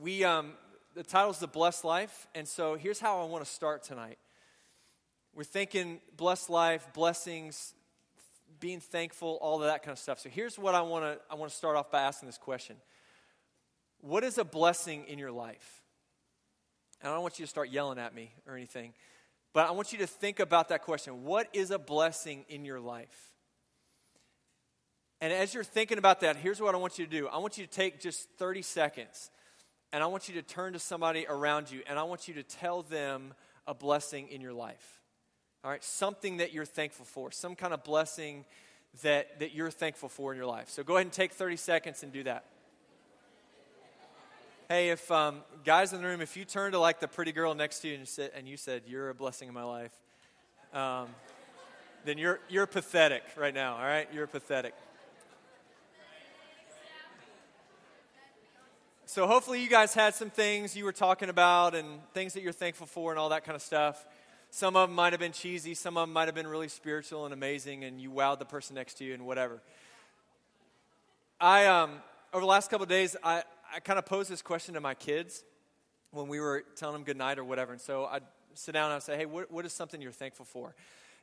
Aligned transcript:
we 0.00 0.24
um, 0.24 0.52
the 0.94 1.02
title 1.02 1.30
is 1.30 1.38
the 1.38 1.46
blessed 1.46 1.84
life, 1.84 2.26
and 2.34 2.46
so 2.46 2.74
here's 2.74 3.00
how 3.00 3.20
I 3.20 3.24
want 3.24 3.44
to 3.44 3.50
start 3.50 3.82
tonight. 3.82 4.18
We're 5.34 5.44
thinking 5.44 6.00
blessed 6.16 6.50
life, 6.50 6.86
blessings, 6.94 7.74
being 8.60 8.80
thankful, 8.80 9.38
all 9.40 9.56
of 9.56 9.62
that 9.62 9.82
kind 9.82 9.92
of 9.92 9.98
stuff. 9.98 10.18
So 10.20 10.28
here's 10.28 10.58
what 10.58 10.74
I 10.74 10.82
want 10.82 11.04
to 11.04 11.18
I 11.30 11.34
want 11.34 11.50
to 11.50 11.56
start 11.56 11.76
off 11.76 11.90
by 11.90 12.02
asking 12.02 12.28
this 12.28 12.38
question: 12.38 12.76
What 14.00 14.24
is 14.24 14.38
a 14.38 14.44
blessing 14.44 15.04
in 15.08 15.18
your 15.18 15.32
life? 15.32 15.82
And 17.00 17.10
I 17.10 17.14
don't 17.14 17.22
want 17.22 17.38
you 17.38 17.44
to 17.44 17.50
start 17.50 17.70
yelling 17.70 17.98
at 17.98 18.14
me 18.14 18.32
or 18.46 18.56
anything, 18.56 18.92
but 19.52 19.68
I 19.68 19.70
want 19.70 19.92
you 19.92 19.98
to 19.98 20.06
think 20.06 20.40
about 20.40 20.68
that 20.70 20.82
question. 20.82 21.24
What 21.24 21.48
is 21.52 21.70
a 21.70 21.78
blessing 21.78 22.44
in 22.48 22.64
your 22.64 22.80
life? 22.80 23.32
And 25.20 25.32
as 25.32 25.52
you're 25.52 25.64
thinking 25.64 25.98
about 25.98 26.20
that, 26.20 26.36
here's 26.36 26.60
what 26.60 26.74
I 26.74 26.78
want 26.78 26.98
you 26.98 27.04
to 27.04 27.10
do. 27.10 27.26
I 27.26 27.38
want 27.38 27.58
you 27.58 27.66
to 27.66 27.70
take 27.70 28.00
just 28.00 28.28
30 28.38 28.62
seconds 28.62 29.30
and 29.92 30.02
I 30.02 30.06
want 30.06 30.28
you 30.28 30.34
to 30.34 30.42
turn 30.42 30.74
to 30.74 30.78
somebody 30.78 31.26
around 31.28 31.70
you 31.70 31.82
and 31.86 31.98
I 31.98 32.02
want 32.02 32.28
you 32.28 32.34
to 32.34 32.42
tell 32.42 32.82
them 32.82 33.34
a 33.66 33.74
blessing 33.74 34.28
in 34.28 34.40
your 34.40 34.52
life. 34.52 35.00
All 35.64 35.70
right, 35.70 35.82
something 35.82 36.38
that 36.38 36.52
you're 36.52 36.64
thankful 36.64 37.04
for, 37.04 37.32
some 37.32 37.54
kind 37.54 37.74
of 37.74 37.82
blessing 37.82 38.44
that, 39.02 39.40
that 39.40 39.54
you're 39.54 39.70
thankful 39.70 40.08
for 40.08 40.32
in 40.32 40.36
your 40.36 40.46
life. 40.46 40.70
So 40.70 40.82
go 40.82 40.94
ahead 40.94 41.06
and 41.06 41.12
take 41.12 41.32
30 41.32 41.56
seconds 41.56 42.02
and 42.02 42.12
do 42.12 42.22
that. 42.24 42.44
Hey, 44.68 44.90
if 44.90 45.10
um, 45.10 45.40
guys 45.64 45.94
in 45.94 46.02
the 46.02 46.06
room, 46.06 46.20
if 46.20 46.36
you 46.36 46.44
turn 46.44 46.72
to 46.72 46.78
like 46.78 47.00
the 47.00 47.08
pretty 47.08 47.32
girl 47.32 47.54
next 47.54 47.80
to 47.80 47.88
you 47.88 47.94
and, 47.94 48.06
sit, 48.06 48.34
and 48.36 48.46
you 48.46 48.58
said, 48.58 48.82
You're 48.86 49.08
a 49.08 49.14
blessing 49.14 49.48
in 49.48 49.54
my 49.54 49.62
life, 49.62 49.92
um, 50.74 51.08
then 52.04 52.18
you're, 52.18 52.38
you're 52.50 52.66
pathetic 52.66 53.22
right 53.36 53.54
now, 53.54 53.76
all 53.76 53.82
right? 53.82 54.06
You're 54.12 54.26
pathetic. 54.26 54.74
So, 59.18 59.26
hopefully, 59.26 59.60
you 59.60 59.68
guys 59.68 59.94
had 59.94 60.14
some 60.14 60.30
things 60.30 60.76
you 60.76 60.84
were 60.84 60.92
talking 60.92 61.28
about 61.28 61.74
and 61.74 61.98
things 62.14 62.34
that 62.34 62.44
you're 62.44 62.52
thankful 62.52 62.86
for 62.86 63.10
and 63.10 63.18
all 63.18 63.30
that 63.30 63.44
kind 63.44 63.56
of 63.56 63.62
stuff. 63.62 64.06
Some 64.52 64.76
of 64.76 64.88
them 64.88 64.94
might 64.94 65.12
have 65.12 65.18
been 65.18 65.32
cheesy, 65.32 65.74
some 65.74 65.96
of 65.96 66.02
them 66.06 66.12
might 66.12 66.28
have 66.28 66.36
been 66.36 66.46
really 66.46 66.68
spiritual 66.68 67.24
and 67.24 67.34
amazing, 67.34 67.82
and 67.82 68.00
you 68.00 68.12
wowed 68.12 68.38
the 68.38 68.44
person 68.44 68.76
next 68.76 68.94
to 68.98 69.04
you 69.04 69.14
and 69.14 69.26
whatever. 69.26 69.60
I, 71.40 71.66
um, 71.66 71.94
over 72.32 72.42
the 72.42 72.46
last 72.46 72.70
couple 72.70 72.86
days, 72.86 73.16
I, 73.24 73.42
I 73.74 73.80
kind 73.80 73.98
of 73.98 74.06
posed 74.06 74.30
this 74.30 74.40
question 74.40 74.74
to 74.74 74.80
my 74.80 74.94
kids 74.94 75.42
when 76.12 76.28
we 76.28 76.38
were 76.38 76.62
telling 76.76 76.92
them 76.92 77.02
goodnight 77.02 77.40
or 77.40 77.44
whatever. 77.44 77.72
And 77.72 77.80
so 77.80 78.04
I'd 78.04 78.22
sit 78.54 78.70
down 78.70 78.92
and 78.92 78.94
I'd 78.94 79.02
say, 79.02 79.16
hey, 79.16 79.26
what, 79.26 79.50
what 79.50 79.66
is 79.66 79.72
something 79.72 80.00
you're 80.00 80.12
thankful 80.12 80.44
for? 80.44 80.76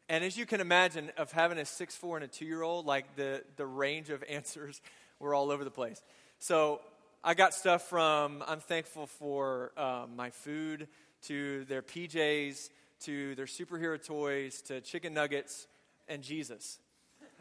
And 0.09 0.21
as 0.21 0.35
you 0.35 0.45
can 0.45 0.59
imagine, 0.59 1.13
of 1.15 1.31
having 1.31 1.57
a 1.59 1.65
six 1.65 1.95
four 1.95 2.17
and 2.17 2.25
a 2.25 2.27
two 2.27 2.43
year 2.43 2.61
old, 2.61 2.85
like 2.85 3.15
the, 3.15 3.41
the 3.55 3.65
range 3.65 4.09
of 4.09 4.21
answers 4.29 4.81
were 5.17 5.33
all 5.33 5.49
over 5.49 5.63
the 5.63 5.71
place. 5.71 6.03
So 6.39 6.81
I 7.27 7.33
got 7.33 7.55
stuff 7.55 7.89
from 7.89 8.43
I'm 8.47 8.59
thankful 8.59 9.07
for 9.07 9.71
um, 9.77 10.15
my 10.15 10.29
food 10.29 10.87
to 11.23 11.65
their 11.65 11.81
PJs 11.81 12.69
to 13.05 13.33
their 13.33 13.47
superhero 13.47 13.99
toys 13.99 14.61
to 14.67 14.79
chicken 14.79 15.15
nuggets 15.15 15.65
and 16.07 16.21
Jesus. 16.21 16.77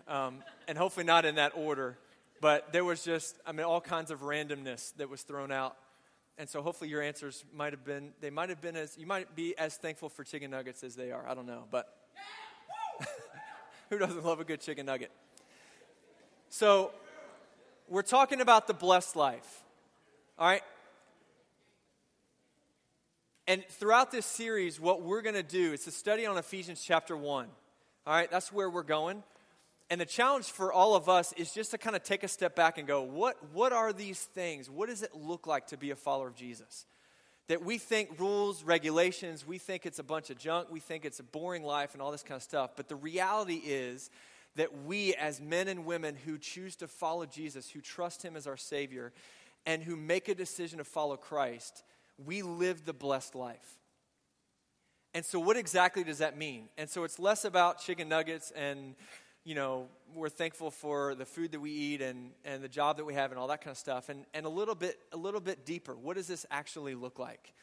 Um, 0.09 0.43
and 0.67 0.79
hopefully 0.79 1.05
not 1.05 1.27
in 1.27 1.35
that 1.35 1.53
order, 1.55 1.99
but 2.41 2.73
there 2.73 2.83
was 2.83 3.05
just, 3.05 3.39
I 3.45 3.53
mean, 3.53 3.67
all 3.67 3.83
kinds 3.83 4.11
of 4.11 4.23
randomness 4.23 4.95
that 4.97 5.11
was 5.11 5.21
thrown 5.21 5.53
out. 5.53 5.77
And 6.39 6.49
so 6.49 6.63
hopefully 6.63 6.89
your 6.89 7.03
answers 7.03 7.45
might 7.53 7.75
have 7.75 7.85
been, 7.85 8.13
they 8.23 8.31
might 8.31 8.49
have 8.49 8.63
been 8.63 8.77
as, 8.77 8.97
you 8.97 9.07
might 9.07 9.37
be 9.37 9.55
as 9.59 9.77
thankful 9.77 10.09
for 10.09 10.25
chicken 10.25 10.51
nuggets 10.51 10.83
as 10.83 10.97
they 10.97 11.13
are. 11.13 11.29
I 11.29 11.35
don't 11.35 11.47
know, 11.47 11.65
but 11.71 11.95
who 13.91 13.99
doesn't 13.99 14.25
love 14.25 14.41
a 14.41 14.45
good 14.45 14.63
chicken 14.63 14.87
nugget? 14.87 15.11
So 16.49 16.91
we're 17.87 18.01
talking 18.01 18.41
about 18.41 18.67
the 18.67 18.75
blessed 18.75 19.15
life. 19.15 19.61
All 20.39 20.47
right? 20.49 20.63
And 23.47 23.65
throughout 23.69 24.11
this 24.11 24.27
series, 24.27 24.81
what 24.81 25.03
we're 25.03 25.23
going 25.23 25.35
to 25.35 25.43
do 25.43 25.73
is 25.73 25.87
a 25.87 25.91
study 25.91 26.27
on 26.27 26.39
Ephesians 26.39 26.83
chapter 26.83 27.17
1. 27.17 27.47
All 28.07 28.15
right, 28.15 28.31
that's 28.31 28.53
where 28.53 28.69
we're 28.69 28.83
going. 28.83 29.23
And 29.91 30.01
the 30.01 30.07
challenge 30.07 30.47
for 30.47 30.73
all 30.73 30.97
of 30.97 31.09
us 31.09 31.33
is 31.35 31.53
just 31.53 31.71
to 31.73 31.79
kind 31.79 31.95
of 31.95 32.03
take 32.03 32.25
a 32.25 32.29
step 32.29 32.57
back 32.57 32.79
and 32.79 32.89
go, 32.89 33.03
what, 33.03 33.37
what 33.53 33.73
are 33.73 33.93
these 33.93 34.19
things? 34.19 34.71
What 34.71 34.89
does 34.89 35.03
it 35.03 35.15
look 35.15 35.47
like 35.47 35.69
to 35.69 35.77
be 35.77 35.91
a 35.91 35.97
follower 35.97 36.29
of 36.29 36.35
Jesus? 36.35 36.87
That 37.49 37.63
we 37.63 37.77
think 37.77 38.19
rules, 38.19 38.65
regulations, 38.65 39.47
we 39.47 39.59
think 39.59 39.85
it's 39.85 39.99
a 39.99 40.05
bunch 40.05 40.31
of 40.31 40.39
junk, 40.39 40.69
we 40.71 40.81
think 40.81 41.05
it's 41.05 41.21
a 41.21 41.25
boring 41.25 41.63
life 41.63 41.93
and 41.93 42.01
all 42.01 42.11
this 42.11 42.23
kind 42.23 42.37
of 42.37 42.43
stuff. 42.43 42.71
But 42.77 42.89
the 42.89 42.97
reality 42.97 43.61
is 43.63 44.11
that 44.57 44.85
we, 44.85 45.15
as 45.15 45.41
men 45.41 45.69
and 45.69 45.85
women 45.85 46.17
who 46.17 46.39
choose 46.39 46.77
to 46.77 46.89
follow 46.89 47.27
Jesus, 47.27 47.69
who 47.69 47.83
trust 47.83 48.23
Him 48.23 48.37
as 48.37 48.47
our 48.47 48.57
Savior, 48.57 49.13
and 49.67 49.83
who 49.83 49.97
make 49.97 50.29
a 50.29 50.35
decision 50.35 50.79
to 50.79 50.85
follow 50.85 51.17
Christ, 51.17 51.83
we 52.25 52.43
live 52.43 52.85
the 52.85 52.93
blessed 52.93 53.35
life. 53.35 53.79
And 55.15 55.25
so, 55.25 55.39
what 55.39 55.57
exactly 55.57 56.03
does 56.03 56.19
that 56.19 56.37
mean? 56.37 56.69
And 56.77 56.91
so, 56.91 57.05
it's 57.05 57.19
less 57.19 57.45
about 57.45 57.81
chicken 57.81 58.09
nuggets 58.09 58.51
and, 58.57 58.97
you 59.45 59.55
know, 59.55 59.87
we're 60.15 60.29
thankful 60.29 60.71
for 60.71 61.15
the 61.15 61.25
food 61.25 61.53
that 61.53 61.61
we 61.61 61.71
eat 61.71 62.03
and, 62.03 62.31
and 62.45 62.63
the 62.63 62.69
job 62.69 62.97
that 62.97 63.05
we 63.05 63.15
have 63.15 63.31
and 63.31 63.39
all 63.39 63.47
that 63.49 63.61
kind 63.61 63.71
of 63.71 63.79
stuff. 63.79 64.09
And, 64.09 64.25
and 64.35 64.45
a, 64.45 64.49
little 64.49 64.75
bit, 64.75 64.99
a 65.13 65.17
little 65.17 65.41
bit 65.41 65.65
deeper, 65.65 65.95
what 65.95 66.17
does 66.17 66.27
this 66.27 66.47
actually 66.51 66.95
look 66.95 67.19
like? 67.19 67.55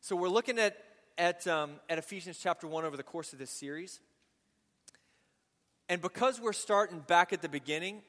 So, 0.00 0.16
we're 0.16 0.28
looking 0.28 0.58
at, 0.58 0.78
at, 1.18 1.46
um, 1.46 1.72
at 1.90 1.98
Ephesians 1.98 2.38
chapter 2.42 2.66
1 2.66 2.84
over 2.84 2.96
the 2.96 3.02
course 3.02 3.34
of 3.34 3.38
this 3.38 3.50
series. 3.50 4.00
And 5.90 6.00
because 6.00 6.40
we're 6.40 6.54
starting 6.54 7.00
back 7.00 7.34
at 7.34 7.42
the 7.42 7.48
beginning, 7.50 8.00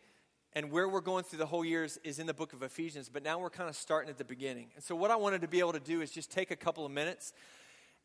and 0.55 0.71
where 0.71 0.87
we're 0.87 1.01
going 1.01 1.25
through 1.25 1.39
the 1.39 1.45
whole 1.45 1.65
years 1.65 1.99
is 2.03 2.17
in 2.17 2.27
the 2.27 2.33
book 2.33 2.53
of 2.53 2.63
Ephesians, 2.63 3.09
but 3.11 3.23
now 3.23 3.37
we're 3.37 3.49
kind 3.49 3.69
of 3.69 3.75
starting 3.75 4.09
at 4.09 4.17
the 4.17 4.23
beginning. 4.23 4.69
And 4.75 4.83
so, 4.83 4.95
what 4.95 5.11
I 5.11 5.17
wanted 5.17 5.41
to 5.41 5.47
be 5.47 5.59
able 5.59 5.73
to 5.73 5.79
do 5.79 6.01
is 6.01 6.09
just 6.09 6.31
take 6.31 6.49
a 6.49 6.55
couple 6.55 6.85
of 6.85 6.91
minutes 6.91 7.33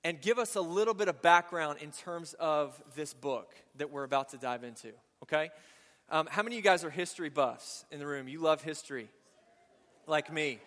and 0.03 0.21
give 0.21 0.39
us 0.39 0.57
a 0.57 0.61
little 0.61 0.95
bit 0.95 1.09
of 1.09 1.23
background 1.23 1.79
in 1.81 1.93
terms 1.93 2.35
of 2.41 2.81
this 2.97 3.15
book 3.15 3.55
that 3.77 3.91
we're 3.91 4.05
about 4.05 4.31
to 4.31 4.37
dive 4.37 4.65
into, 4.65 4.89
okay? 5.23 5.51
Um, 6.11 6.27
how 6.29 6.43
many 6.43 6.57
of 6.57 6.65
you 6.65 6.69
guys 6.69 6.85
are 6.85 6.91
history 6.91 7.29
buffs 7.29 7.85
in 7.91 8.01
the 8.01 8.07
room? 8.07 8.27
You 8.27 8.41
love 8.41 8.63
history, 8.63 9.09
like 10.07 10.33
me. 10.33 10.59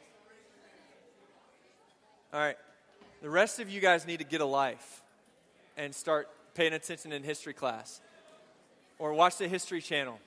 All 2.33 2.39
right. 2.39 2.57
The 3.21 3.29
rest 3.29 3.59
of 3.59 3.69
you 3.69 3.79
guys 3.79 4.07
need 4.07 4.17
to 4.17 4.25
get 4.25 4.41
a 4.41 4.45
life 4.45 5.01
and 5.77 5.93
start 5.93 6.29
paying 6.55 6.73
attention 6.73 7.11
in 7.11 7.23
history 7.23 7.53
class 7.53 8.01
or 8.99 9.13
watch 9.13 9.37
the 9.37 9.47
History 9.47 9.81
Channel. 9.81 10.19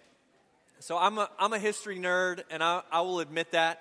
So 0.78 0.98
I'm 0.98 1.16
a, 1.18 1.30
I'm 1.38 1.52
a 1.52 1.58
history 1.58 1.98
nerd, 1.98 2.42
and 2.50 2.62
I, 2.62 2.82
I 2.92 3.00
will 3.00 3.20
admit 3.20 3.52
that. 3.52 3.80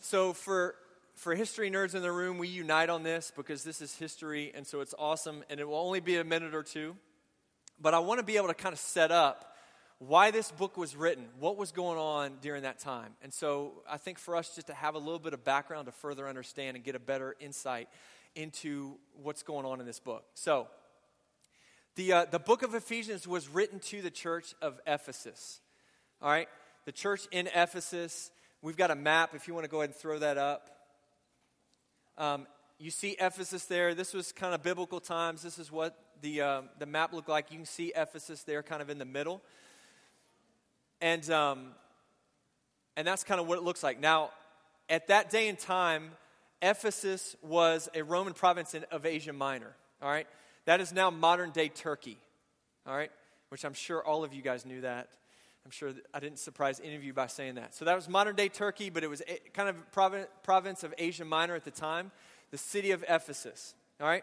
So 0.00 0.32
for, 0.32 0.74
for 1.14 1.34
history 1.34 1.70
nerds 1.70 1.94
in 1.94 2.00
the 2.00 2.10
room, 2.10 2.38
we 2.38 2.48
unite 2.48 2.88
on 2.88 3.02
this 3.02 3.30
because 3.36 3.64
this 3.64 3.82
is 3.82 3.94
history, 3.94 4.50
and 4.54 4.66
so 4.66 4.80
it's 4.80 4.94
awesome, 4.98 5.44
and 5.50 5.60
it 5.60 5.68
will 5.68 5.76
only 5.76 6.00
be 6.00 6.16
a 6.16 6.24
minute 6.24 6.54
or 6.54 6.62
two. 6.62 6.96
But 7.80 7.92
I 7.92 7.98
want 7.98 8.18
to 8.18 8.24
be 8.24 8.38
able 8.38 8.48
to 8.48 8.54
kind 8.54 8.72
of 8.72 8.78
set 8.78 9.10
up 9.10 9.56
why 9.98 10.30
this 10.30 10.50
book 10.50 10.78
was 10.78 10.96
written, 10.96 11.26
what 11.38 11.58
was 11.58 11.70
going 11.70 11.98
on 11.98 12.38
during 12.40 12.62
that 12.62 12.78
time. 12.78 13.12
And 13.22 13.32
so 13.32 13.82
I 13.88 13.98
think 13.98 14.18
for 14.18 14.36
us 14.36 14.54
just 14.54 14.68
to 14.68 14.74
have 14.74 14.94
a 14.94 14.98
little 14.98 15.18
bit 15.18 15.34
of 15.34 15.44
background 15.44 15.86
to 15.86 15.92
further 15.92 16.28
understand 16.28 16.76
and 16.76 16.84
get 16.84 16.94
a 16.94 17.00
better 17.00 17.36
insight 17.40 17.88
into 18.34 18.96
what's 19.22 19.42
going 19.42 19.66
on 19.66 19.80
in 19.80 19.86
this 19.86 20.00
book. 20.00 20.24
So, 20.34 20.68
the, 21.94 22.12
uh, 22.12 22.24
the 22.26 22.38
book 22.38 22.62
of 22.62 22.74
Ephesians 22.74 23.26
was 23.26 23.48
written 23.48 23.78
to 23.80 24.02
the 24.02 24.10
church 24.10 24.54
of 24.60 24.78
Ephesus. 24.86 25.60
All 26.22 26.30
right? 26.30 26.48
The 26.84 26.92
church 26.92 27.26
in 27.30 27.48
Ephesus, 27.48 28.30
we've 28.62 28.76
got 28.76 28.90
a 28.90 28.94
map 28.94 29.34
if 29.34 29.48
you 29.48 29.54
want 29.54 29.64
to 29.64 29.70
go 29.70 29.78
ahead 29.78 29.90
and 29.90 29.96
throw 29.96 30.18
that 30.18 30.38
up. 30.38 30.70
Um, 32.18 32.46
you 32.78 32.90
see 32.90 33.16
Ephesus 33.20 33.64
there. 33.66 33.94
This 33.94 34.14
was 34.14 34.32
kind 34.32 34.54
of 34.54 34.62
biblical 34.62 35.00
times. 35.00 35.42
This 35.42 35.58
is 35.58 35.70
what 35.70 35.98
the, 36.22 36.40
uh, 36.40 36.62
the 36.78 36.86
map 36.86 37.12
looked 37.12 37.28
like. 37.28 37.50
You 37.50 37.56
can 37.58 37.66
see 37.66 37.92
Ephesus 37.94 38.42
there 38.42 38.62
kind 38.62 38.82
of 38.82 38.90
in 38.90 38.98
the 38.98 39.04
middle. 39.04 39.42
And, 41.00 41.28
um, 41.30 41.68
and 42.96 43.06
that's 43.06 43.24
kind 43.24 43.40
of 43.40 43.46
what 43.46 43.58
it 43.58 43.64
looks 43.64 43.82
like. 43.82 44.00
Now, 44.00 44.30
at 44.88 45.08
that 45.08 45.30
day 45.30 45.48
and 45.48 45.58
time, 45.58 46.12
Ephesus 46.62 47.36
was 47.42 47.88
a 47.94 48.02
Roman 48.02 48.32
province 48.32 48.74
in, 48.74 48.84
of 48.90 49.04
Asia 49.04 49.32
Minor. 49.32 49.74
All 50.00 50.08
right? 50.08 50.26
That 50.64 50.80
is 50.80 50.92
now 50.92 51.10
modern 51.10 51.50
day 51.50 51.68
Turkey. 51.68 52.18
All 52.86 52.96
right? 52.96 53.10
Which 53.50 53.64
I'm 53.64 53.74
sure 53.74 54.02
all 54.02 54.24
of 54.24 54.32
you 54.32 54.42
guys 54.42 54.64
knew 54.64 54.80
that. 54.82 55.08
I'm 55.66 55.72
sure 55.72 55.90
I 56.14 56.20
didn't 56.20 56.38
surprise 56.38 56.80
any 56.84 56.94
of 56.94 57.02
you 57.02 57.12
by 57.12 57.26
saying 57.26 57.56
that. 57.56 57.74
So 57.74 57.84
that 57.86 57.96
was 57.96 58.08
modern 58.08 58.36
day 58.36 58.48
Turkey, 58.48 58.88
but 58.88 59.02
it 59.02 59.10
was 59.10 59.20
kind 59.52 59.68
of 59.68 59.74
province 60.44 60.84
of 60.84 60.94
Asia 60.96 61.24
Minor 61.24 61.56
at 61.56 61.64
the 61.64 61.72
time, 61.72 62.12
the 62.52 62.56
city 62.56 62.92
of 62.92 63.04
Ephesus. 63.08 63.74
All 64.00 64.06
right? 64.06 64.22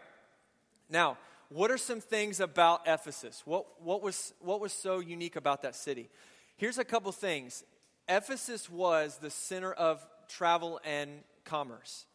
Now, 0.88 1.18
what 1.50 1.70
are 1.70 1.76
some 1.76 2.00
things 2.00 2.40
about 2.40 2.80
Ephesus? 2.86 3.42
What, 3.44 3.66
what, 3.82 4.02
was, 4.02 4.32
what 4.40 4.58
was 4.58 4.72
so 4.72 5.00
unique 5.00 5.36
about 5.36 5.60
that 5.60 5.74
city? 5.74 6.08
Here's 6.56 6.78
a 6.78 6.84
couple 6.84 7.12
things. 7.12 7.62
Ephesus 8.08 8.70
was 8.70 9.18
the 9.18 9.28
center 9.28 9.74
of 9.74 10.02
travel 10.28 10.80
and 10.82 11.10
commerce. 11.44 12.06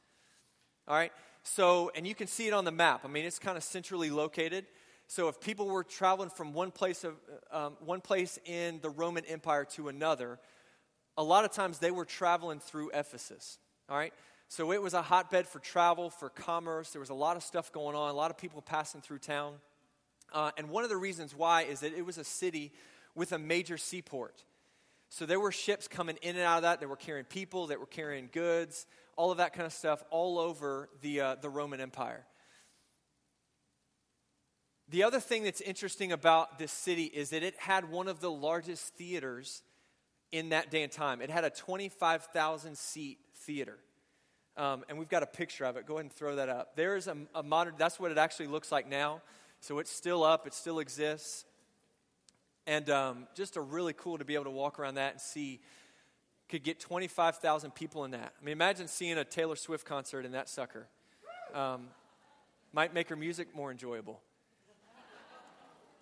All 0.87 0.95
right? 0.95 1.13
So, 1.43 1.91
and 1.95 2.07
you 2.07 2.15
can 2.15 2.25
see 2.25 2.47
it 2.47 2.53
on 2.55 2.65
the 2.65 2.71
map. 2.71 3.01
I 3.05 3.07
mean, 3.07 3.25
it's 3.25 3.37
kind 3.37 3.57
of 3.57 3.63
centrally 3.63 4.09
located. 4.09 4.65
So 5.09 5.27
if 5.27 5.41
people 5.41 5.65
were 5.65 5.83
traveling 5.83 6.29
from 6.29 6.53
one 6.53 6.69
place, 6.69 7.03
of, 7.03 7.15
um, 7.51 7.77
one 7.79 7.99
place 7.99 8.37
in 8.45 8.79
the 8.81 8.91
Roman 8.91 9.25
Empire 9.25 9.65
to 9.71 9.87
another, 9.87 10.37
a 11.17 11.23
lot 11.23 11.45
of 11.45 11.51
times 11.51 11.79
they 11.79 11.89
were 11.89 12.05
traveling 12.05 12.59
through 12.59 12.91
Ephesus. 12.93 13.57
All 13.89 13.97
right? 13.97 14.13
So 14.49 14.71
it 14.71 14.79
was 14.79 14.93
a 14.93 15.01
hotbed 15.01 15.47
for 15.47 15.57
travel, 15.57 16.11
for 16.11 16.29
commerce. 16.29 16.91
There 16.91 16.99
was 16.99 17.09
a 17.09 17.15
lot 17.15 17.37
of 17.37 17.41
stuff 17.41 17.71
going 17.71 17.95
on, 17.95 18.11
a 18.11 18.13
lot 18.13 18.29
of 18.29 18.37
people 18.37 18.61
passing 18.61 19.01
through 19.01 19.17
town. 19.17 19.55
Uh, 20.31 20.51
and 20.59 20.69
one 20.69 20.83
of 20.83 20.91
the 20.91 20.97
reasons 20.97 21.35
why 21.35 21.63
is 21.63 21.79
that 21.79 21.97
it 21.97 22.05
was 22.05 22.19
a 22.19 22.23
city 22.23 22.71
with 23.15 23.31
a 23.31 23.39
major 23.39 23.79
seaport. 23.79 24.43
So 25.09 25.25
there 25.25 25.39
were 25.39 25.51
ships 25.51 25.87
coming 25.87 26.19
in 26.21 26.35
and 26.35 26.45
out 26.45 26.57
of 26.57 26.61
that 26.61 26.81
that 26.81 26.87
were 26.87 26.95
carrying 26.95 27.25
people, 27.25 27.67
that 27.67 27.79
were 27.79 27.87
carrying 27.87 28.29
goods, 28.31 28.85
all 29.17 29.31
of 29.31 29.39
that 29.39 29.53
kind 29.53 29.65
of 29.65 29.73
stuff 29.73 30.03
all 30.11 30.37
over 30.37 30.87
the, 31.01 31.21
uh, 31.21 31.35
the 31.41 31.49
Roman 31.49 31.81
Empire. 31.81 32.27
The 34.89 35.03
other 35.03 35.19
thing 35.19 35.43
that's 35.43 35.61
interesting 35.61 36.11
about 36.11 36.57
this 36.57 36.71
city 36.71 37.03
is 37.03 37.29
that 37.29 37.43
it 37.43 37.55
had 37.57 37.91
one 37.91 38.07
of 38.07 38.21
the 38.21 38.31
largest 38.31 38.95
theaters 38.95 39.61
in 40.31 40.49
that 40.49 40.71
day 40.71 40.81
and 40.81 40.91
time. 40.91 41.21
It 41.21 41.29
had 41.29 41.43
a 41.43 41.51
25,000 41.51 42.75
seat 42.75 43.19
theater. 43.35 43.77
Um, 44.57 44.83
and 44.89 44.97
we've 44.97 45.09
got 45.09 45.21
a 45.21 45.27
picture 45.27 45.65
of 45.65 45.77
it. 45.77 45.85
Go 45.85 45.95
ahead 45.95 46.05
and 46.05 46.11
throw 46.11 46.35
that 46.37 46.49
up. 46.49 46.75
There 46.75 46.95
is 46.95 47.07
a, 47.07 47.15
a 47.35 47.43
modern, 47.43 47.75
that's 47.77 47.99
what 47.99 48.11
it 48.11 48.17
actually 48.17 48.47
looks 48.47 48.71
like 48.71 48.89
now. 48.89 49.21
So 49.61 49.77
it's 49.77 49.91
still 49.91 50.23
up, 50.23 50.47
it 50.47 50.53
still 50.53 50.79
exists. 50.79 51.45
And 52.65 52.89
um, 52.89 53.27
just 53.35 53.57
a 53.57 53.61
really 53.61 53.93
cool 53.93 54.17
to 54.17 54.25
be 54.25 54.33
able 54.33 54.45
to 54.45 54.51
walk 54.51 54.79
around 54.79 54.95
that 54.95 55.13
and 55.13 55.21
see, 55.21 55.59
could 56.49 56.63
get 56.63 56.79
25,000 56.79 57.71
people 57.71 58.05
in 58.05 58.11
that. 58.11 58.33
I 58.41 58.43
mean, 58.43 58.53
imagine 58.53 58.87
seeing 58.87 59.19
a 59.19 59.23
Taylor 59.23 59.55
Swift 59.55 59.85
concert 59.85 60.25
in 60.25 60.31
that 60.31 60.49
sucker. 60.49 60.87
Um, 61.53 61.89
might 62.73 62.93
make 62.93 63.09
her 63.09 63.15
music 63.15 63.55
more 63.55 63.69
enjoyable. 63.71 64.19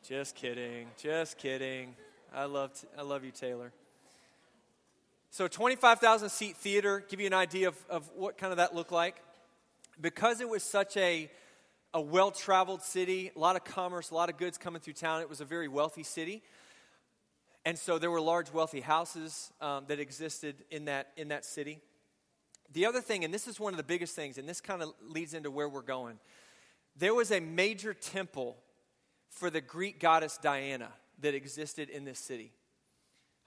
Just 0.07 0.36
kidding, 0.36 0.88
just 0.98 1.38
kidding. 1.38 1.94
I 2.33 2.45
love, 2.45 2.71
t- 2.80 2.88
I 2.98 3.01
love 3.01 3.25
you, 3.25 3.31
Taylor. 3.31 3.74
So, 5.31 5.50
25,000 5.50 6.30
seat 6.30 6.56
theater, 6.56 7.04
give 7.09 7.19
you 7.19 7.27
an 7.27 7.33
idea 7.33 7.68
of, 7.68 7.75
of 7.89 8.09
what 8.15 8.38
kind 8.38 8.51
of 8.51 8.57
that 8.57 8.74
looked 8.74 8.94
like. 8.94 9.21
Because 10.00 10.39
it 10.39 10.48
was 10.48 10.63
such 10.63 10.95
a, 10.95 11.30
a 11.94 12.00
well 12.00 12.31
traveled 12.31 12.83
city, 12.83 13.31
a 13.36 13.39
lot 13.39 13.57
of 13.57 13.65
commerce, 13.65 14.12
a 14.12 14.15
lot 14.15 14.30
of 14.30 14.38
goods 14.38 14.57
coming 14.57 14.80
through 14.80 14.94
town, 14.94 15.19
it 15.19 15.30
was 15.30 15.42
a 15.42 15.45
very 15.45 15.68
wealthy 15.68 16.04
city. 16.04 16.42
And 17.65 17.77
so 17.77 18.00
there 18.00 18.10
were 18.10 18.21
large, 18.21 18.53
wealthy 18.53 18.80
houses 18.80 19.51
um, 19.60 19.88
that 19.89 20.00
existed 20.00 20.63
in 20.71 20.86
that, 20.86 21.10
in 21.18 21.27
that 21.30 21.44
city. 21.44 21.81
The 22.71 22.86
other 22.86 23.01
thing, 23.01 23.25
and 23.25 23.33
this 23.33 23.45
is 23.45 23.60
one 23.60 23.74
of 23.74 23.77
the 23.77 23.83
biggest 23.83 24.15
things, 24.15 24.38
and 24.38 24.48
this 24.48 24.62
kind 24.62 24.81
of 24.81 24.94
leads 25.06 25.33
into 25.33 25.51
where 25.51 25.68
we're 25.68 25.81
going, 25.81 26.18
there 26.95 27.13
was 27.13 27.30
a 27.30 27.42
major 27.42 27.94
temple 27.94 28.56
for 29.29 29.50
the 29.50 29.62
Greek 29.62 30.00
goddess 30.00 30.38
Diana 30.41 30.89
that 31.19 31.33
existed 31.33 31.89
in 31.89 32.06
this 32.06 32.19
city. 32.19 32.51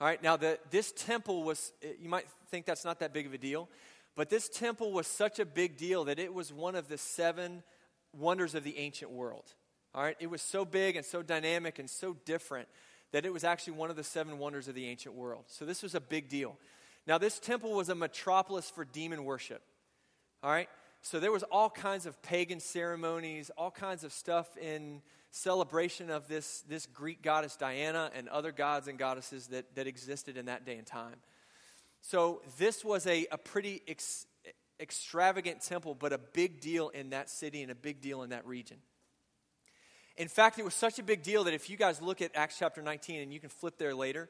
All 0.01 0.07
right, 0.07 0.23
now 0.23 0.37
the, 0.37 0.59
this 0.71 0.93
temple 0.93 1.43
was, 1.43 1.73
eh, 1.83 1.89
you 2.01 2.09
might 2.09 2.27
think 2.51 2.65
that's 2.65 2.85
not 2.85 3.01
that 3.01 3.13
big 3.13 3.27
of 3.27 3.35
a 3.35 3.39
deal, 3.39 3.69
but 4.17 4.31
this 4.31 4.49
temple 4.49 4.93
was 4.93 5.07
such 5.07 5.39
a 5.39 5.45
big 5.45 5.77
deal 5.77 6.05
that 6.05 6.19
it 6.19 6.33
was 6.33 6.53
one 6.53 6.75
of 6.75 6.89
the 6.89 6.99
seven 6.99 7.63
wonders 8.17 8.55
of 8.55 8.65
the 8.65 8.79
ancient 8.79 9.11
world. 9.11 9.45
All 9.95 10.03
right, 10.03 10.17
it 10.21 10.31
was 10.31 10.43
so 10.43 10.65
big 10.65 10.97
and 10.97 11.05
so 11.05 11.23
dynamic 11.23 11.79
and 11.79 11.91
so 11.91 12.17
different 12.25 12.69
that 13.13 13.27
it 13.27 13.33
was 13.33 13.45
actually 13.45 13.75
one 13.75 13.91
of 13.91 13.97
the 13.97 14.05
seven 14.05 14.39
wonders 14.39 14.69
of 14.69 14.75
the 14.75 14.87
ancient 14.87 15.15
world. 15.15 15.45
So 15.49 15.65
this 15.65 15.83
was 15.83 15.95
a 15.95 16.01
big 16.01 16.29
deal. 16.29 16.57
Now, 17.07 17.19
this 17.19 17.39
temple 17.39 17.73
was 17.73 17.89
a 17.89 17.95
metropolis 17.95 18.71
for 18.71 18.85
demon 18.85 19.25
worship. 19.25 19.63
All 20.43 20.51
right, 20.51 20.69
so 21.03 21.19
there 21.21 21.33
was 21.33 21.43
all 21.45 21.69
kinds 21.69 22.07
of 22.07 22.21
pagan 22.23 22.61
ceremonies, 22.61 23.51
all 23.57 23.71
kinds 23.71 24.05
of 24.05 24.13
stuff 24.13 24.57
in 24.57 25.03
celebration 25.31 26.11
of 26.11 26.29
this, 26.29 26.63
this 26.69 26.87
Greek 26.87 27.23
goddess 27.23 27.57
Diana 27.57 28.11
and 28.15 28.29
other 28.29 28.53
gods 28.53 28.89
and 28.89 28.99
goddesses 28.99 29.49
that, 29.49 29.75
that 29.77 29.87
existed 29.87 30.37
in 30.37 30.47
that 30.47 30.65
day 30.65 30.77
and 30.77 30.87
time. 30.87 31.17
So, 32.03 32.43
this 32.59 32.85
was 32.85 33.07
a, 33.07 33.27
a 33.31 33.37
pretty 33.37 33.83
ex, 33.87 34.27
extravagant 34.81 35.61
temple, 35.61 35.95
but 35.95 36.13
a 36.13 36.19
big 36.19 36.61
deal 36.61 36.89
in 36.89 37.11
that 37.11 37.29
city 37.29 37.63
and 37.63 37.71
a 37.71 37.75
big 37.75 38.01
deal 38.01 38.23
in 38.23 38.31
that 38.31 38.47
region. 38.47 38.79
In 40.17 40.29
fact, 40.29 40.59
it 40.59 40.65
was 40.65 40.75
such 40.75 40.99
a 40.99 41.03
big 41.03 41.23
deal 41.23 41.45
that 41.45 41.55
if 41.55 41.71
you 41.71 41.77
guys 41.77 42.01
look 42.01 42.21
at 42.21 42.31
Acts 42.35 42.59
chapter 42.59 42.83
19, 42.83 43.21
and 43.21 43.33
you 43.33 43.41
can 43.41 43.51
flip 43.51 43.79
there 43.79 43.95
later, 43.95 44.29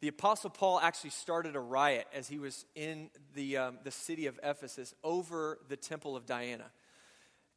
the 0.00 0.08
Apostle 0.08 0.50
Paul 0.50 0.80
actually 0.80 1.10
started 1.10 1.54
a 1.54 1.60
riot 1.60 2.06
as 2.12 2.26
he 2.26 2.40
was 2.40 2.64
in 2.74 3.08
the, 3.34 3.56
um, 3.56 3.78
the 3.84 3.92
city 3.92 4.26
of 4.26 4.38
Ephesus 4.42 4.94
over 5.04 5.58
the 5.68 5.76
temple 5.76 6.16
of 6.16 6.26
Diana. 6.26 6.70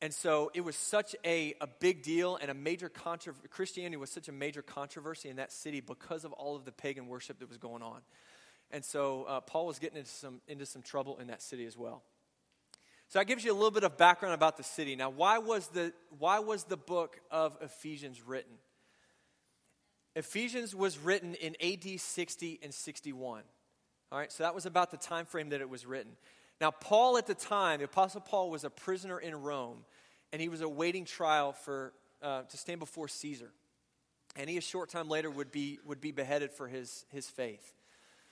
And 0.01 0.13
so 0.13 0.51
it 0.53 0.61
was 0.61 0.75
such 0.75 1.15
a, 1.25 1.55
a 1.61 1.67
big 1.67 2.03
deal 2.03 2.37
and 2.41 2.51
a 2.51 2.53
major 2.53 2.89
controversy. 2.89 3.47
Christianity 3.49 3.97
was 3.97 4.09
such 4.09 4.27
a 4.27 4.31
major 4.31 4.61
controversy 4.61 5.29
in 5.29 5.37
that 5.37 5.51
city 5.51 5.79
because 5.79 6.25
of 6.25 6.33
all 6.33 6.55
of 6.55 6.65
the 6.65 6.71
pagan 6.71 7.07
worship 7.07 7.39
that 7.39 7.47
was 7.47 7.57
going 7.57 7.81
on. 7.81 8.01
And 8.71 8.83
so 8.83 9.23
uh, 9.23 9.39
Paul 9.41 9.67
was 9.67 9.79
getting 9.79 9.97
into 9.97 10.09
some, 10.09 10.41
into 10.47 10.65
some 10.65 10.81
trouble 10.81 11.17
in 11.19 11.27
that 11.27 11.41
city 11.41 11.65
as 11.65 11.77
well. 11.77 12.03
So 13.07 13.19
that 13.19 13.25
gives 13.25 13.45
you 13.45 13.51
a 13.51 13.55
little 13.55 13.71
bit 13.71 13.83
of 13.83 13.97
background 13.97 14.33
about 14.33 14.57
the 14.57 14.63
city. 14.63 14.95
Now, 14.95 15.09
why 15.09 15.37
was 15.37 15.67
the, 15.67 15.93
why 16.17 16.39
was 16.39 16.63
the 16.63 16.77
book 16.77 17.19
of 17.29 17.57
Ephesians 17.61 18.21
written? 18.21 18.53
Ephesians 20.15 20.73
was 20.73 20.97
written 20.97 21.35
in 21.35 21.55
AD 21.61 21.99
60 21.99 22.59
and 22.63 22.73
61. 22.73 23.43
All 24.11 24.19
right, 24.19 24.31
so 24.31 24.43
that 24.43 24.55
was 24.55 24.65
about 24.65 24.91
the 24.91 24.97
time 24.97 25.25
frame 25.25 25.49
that 25.49 25.61
it 25.61 25.69
was 25.69 25.85
written. 25.85 26.13
Now, 26.61 26.71
Paul 26.71 27.17
at 27.17 27.27
the 27.27 27.35
time, 27.35 27.79
the 27.79 27.85
Apostle 27.85 28.21
Paul 28.21 28.49
was 28.49 28.63
a 28.63 28.69
prisoner 28.69 29.19
in 29.19 29.35
Rome, 29.35 29.79
and 30.31 30.41
he 30.41 30.49
was 30.49 30.61
awaiting 30.61 31.05
trial 31.05 31.51
for, 31.51 31.93
uh, 32.21 32.43
to 32.43 32.57
stand 32.57 32.79
before 32.79 33.07
Caesar. 33.07 33.51
And 34.37 34.49
he, 34.49 34.57
a 34.57 34.61
short 34.61 34.89
time 34.89 35.09
later, 35.09 35.29
would 35.29 35.51
be, 35.51 35.79
would 35.85 36.01
be 36.01 36.11
beheaded 36.11 36.51
for 36.51 36.67
his, 36.67 37.05
his 37.09 37.27
faith. 37.27 37.73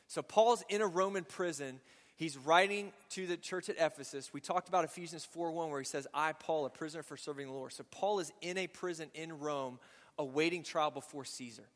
So, 0.08 0.22
Paul's 0.22 0.64
in 0.70 0.82
a 0.82 0.88
Roman 0.88 1.24
prison. 1.24 1.80
He's 2.16 2.38
writing 2.38 2.94
to 3.12 3.26
the 3.26 3.38
church 3.38 3.70
at 3.70 3.76
Ephesus. 3.78 4.32
We 4.32 4.40
talked 4.40 4.70
about 4.70 4.86
Ephesians 4.86 5.26
4 5.26 5.52
1, 5.52 5.70
where 5.70 5.80
he 5.80 5.86
says, 5.86 6.08
I, 6.14 6.34
Paul, 6.34 6.66
a 6.66 6.70
prisoner 6.70 7.04
for 7.04 7.18
serving 7.18 7.48
the 7.48 7.54
Lord. 7.54 7.74
So, 7.74 7.84
Paul 7.92 8.20
is 8.20 8.32
in 8.42 8.58
a 8.58 8.68
prison 8.68 9.10
in 9.14 9.40
Rome, 9.40 9.80
awaiting 10.18 10.64
trial 10.64 10.92
before 10.92 11.26
Caesar. 11.26 11.68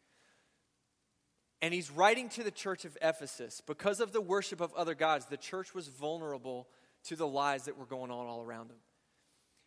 And 1.62 1.74
he's 1.74 1.90
writing 1.90 2.30
to 2.30 2.44
the 2.44 2.52
church 2.52 2.86
of 2.86 2.98
Ephesus. 3.02 3.62
Because 3.66 4.00
of 4.00 4.12
the 4.12 4.22
worship 4.22 4.62
of 4.62 4.74
other 4.76 4.94
gods, 4.94 5.26
the 5.26 5.38
church 5.38 5.74
was 5.74 5.88
vulnerable 5.88 6.68
to 7.06 7.16
the 7.16 7.28
lies 7.28 7.66
that 7.66 7.78
were 7.78 7.86
going 7.86 8.12
on 8.12 8.28
all 8.28 8.42
around 8.42 8.70
them. 8.70 8.78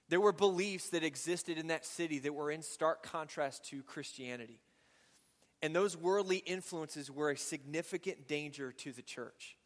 There 0.08 0.20
were 0.20 0.32
beliefs 0.32 0.90
that 0.90 1.04
existed 1.04 1.56
in 1.58 1.68
that 1.68 1.86
city 1.86 2.18
that 2.20 2.34
were 2.34 2.50
in 2.50 2.62
stark 2.62 3.02
contrast 3.02 3.64
to 3.66 3.82
Christianity. 3.82 4.60
And 5.62 5.74
those 5.74 5.96
worldly 5.96 6.38
influences 6.38 7.10
were 7.10 7.30
a 7.30 7.36
significant 7.36 8.26
danger 8.26 8.72
to 8.72 8.92
the 8.92 9.02
church. 9.02 9.56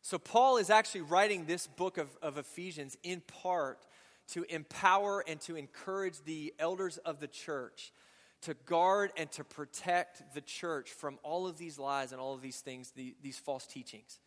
So, 0.00 0.18
Paul 0.18 0.58
is 0.58 0.70
actually 0.70 1.00
writing 1.00 1.46
this 1.46 1.66
book 1.66 1.98
of, 1.98 2.08
of 2.22 2.38
Ephesians 2.38 2.96
in 3.02 3.20
part 3.20 3.84
to 4.28 4.44
empower 4.48 5.24
and 5.26 5.40
to 5.42 5.56
encourage 5.56 6.22
the 6.24 6.54
elders 6.58 6.98
of 6.98 7.18
the 7.18 7.26
church 7.26 7.92
to 8.42 8.54
guard 8.66 9.12
and 9.16 9.30
to 9.32 9.44
protect 9.44 10.34
the 10.34 10.40
church 10.40 10.90
from 10.90 11.18
all 11.22 11.46
of 11.46 11.58
these 11.58 11.78
lies 11.78 12.12
and 12.12 12.20
all 12.20 12.34
of 12.34 12.42
these 12.42 12.60
things, 12.60 12.92
the, 12.94 13.14
these 13.22 13.38
false 13.38 13.66
teachings. 13.66 14.20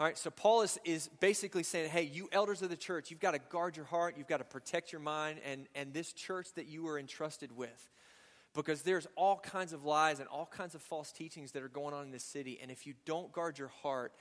All 0.00 0.06
right, 0.06 0.18
so 0.18 0.30
Paul 0.30 0.62
is, 0.62 0.78
is 0.84 1.08
basically 1.20 1.62
saying, 1.62 1.90
hey, 1.90 2.02
you 2.02 2.28
elders 2.32 2.62
of 2.62 2.70
the 2.70 2.76
church, 2.76 3.10
you've 3.10 3.20
got 3.20 3.32
to 3.32 3.38
guard 3.38 3.76
your 3.76 3.86
heart, 3.86 4.16
you've 4.18 4.26
got 4.26 4.38
to 4.38 4.44
protect 4.44 4.90
your 4.90 5.00
mind, 5.00 5.38
and, 5.44 5.68
and 5.74 5.92
this 5.92 6.12
church 6.12 6.48
that 6.56 6.66
you 6.66 6.88
are 6.88 6.98
entrusted 6.98 7.56
with. 7.56 7.90
Because 8.54 8.82
there's 8.82 9.06
all 9.16 9.38
kinds 9.38 9.72
of 9.72 9.84
lies 9.84 10.20
and 10.20 10.28
all 10.28 10.46
kinds 10.46 10.74
of 10.74 10.82
false 10.82 11.12
teachings 11.12 11.52
that 11.52 11.62
are 11.62 11.68
going 11.68 11.94
on 11.94 12.04
in 12.04 12.10
this 12.10 12.24
city. 12.24 12.58
And 12.60 12.70
if 12.70 12.86
you 12.86 12.94
don't 13.04 13.32
guard 13.32 13.58
your 13.58 13.70
heart, 13.82 14.12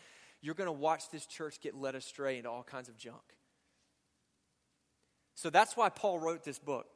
you're 0.42 0.56
going 0.56 0.68
to 0.68 0.72
watch 0.72 1.10
this 1.10 1.26
church 1.26 1.60
get 1.62 1.76
led 1.76 1.96
astray 1.96 2.38
into 2.38 2.50
all 2.50 2.64
kinds 2.64 2.90
of 2.90 2.98
junk. 2.98 3.22
So 5.36 5.50
that's 5.50 5.76
why 5.76 5.90
Paul 5.90 6.20
wrote 6.20 6.44
this 6.44 6.60
book. 6.60 6.88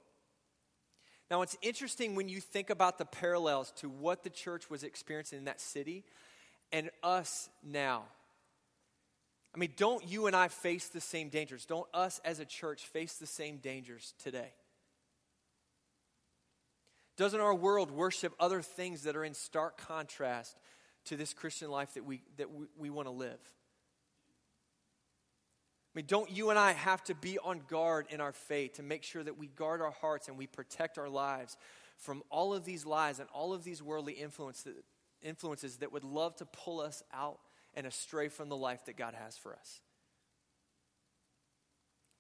Now, 1.30 1.42
it's 1.42 1.58
interesting 1.62 2.16
when 2.16 2.30
you 2.30 2.40
think 2.40 2.70
about 2.70 2.98
the 2.98 3.06
parallels 3.06 3.74
to 3.78 3.90
what 3.90 4.24
the 4.24 4.30
church 4.30 4.70
was 4.70 4.84
experiencing 4.84 5.40
in 5.40 5.46
that 5.46 5.60
city 5.60 6.06
and 6.72 6.90
us 7.04 7.50
now. 7.64 8.04
I 9.54 9.60
mean, 9.60 9.74
don't 9.76 10.08
you 10.08 10.28
and 10.28 10.36
I 10.36 10.48
face 10.48 10.88
the 10.88 11.02
same 11.02 11.30
dangers? 11.30 11.66
Don't 11.66 11.88
us 11.94 12.22
as 12.24 12.40
a 12.40 12.46
church 12.46 12.86
face 12.86 13.16
the 13.16 13.26
same 13.26 13.58
dangers 13.58 14.14
today? 14.24 14.54
Doesn't 17.18 17.40
our 17.40 17.56
world 17.56 17.90
worship 17.90 18.34
other 18.40 18.62
things 18.62 19.04
that 19.04 19.16
are 19.16 19.24
in 19.26 19.34
stark 19.34 19.78
contrast 19.78 20.56
to 21.06 21.18
this 21.18 21.34
Christian 21.34 21.72
life 21.72 21.96
that 21.96 22.06
we, 22.06 22.22
that 22.38 22.54
we, 22.54 22.68
we 22.78 22.90
want 22.90 23.08
to 23.08 23.12
live? 23.12 23.40
I 25.98 26.00
mean, 26.00 26.06
don't 26.06 26.30
you 26.30 26.52
and 26.52 26.60
I 26.60 26.74
have 26.74 27.04
to 27.06 27.16
be 27.16 27.40
on 27.40 27.64
guard 27.68 28.06
in 28.12 28.22
our 28.22 28.32
faith 28.32 28.74
to 28.74 28.84
make 28.84 29.02
sure 29.02 29.24
that 29.24 29.36
we 29.36 29.48
guard 29.48 29.82
our 29.82 29.90
hearts 29.90 30.28
and 30.28 30.38
we 30.38 30.46
protect 30.46 31.00
our 31.00 31.10
lives 31.10 31.58
from 31.96 32.22
all 32.30 32.54
of 32.54 32.66
these 32.66 32.86
lies 32.86 33.18
and 33.18 33.28
all 33.34 33.52
of 33.52 33.64
these 33.64 33.82
worldly 33.82 34.14
influence 34.14 34.64
influences 35.24 35.78
that 35.78 35.92
would 35.92 36.04
love 36.04 36.36
to 36.36 36.46
pull 36.46 36.82
us 36.82 37.02
out 37.12 37.40
and 37.74 37.88
astray 37.88 38.28
from 38.28 38.48
the 38.48 38.56
life 38.56 38.86
that 38.86 38.96
God 38.96 39.16
has 39.16 39.38
for 39.38 39.56
us? 39.56 39.82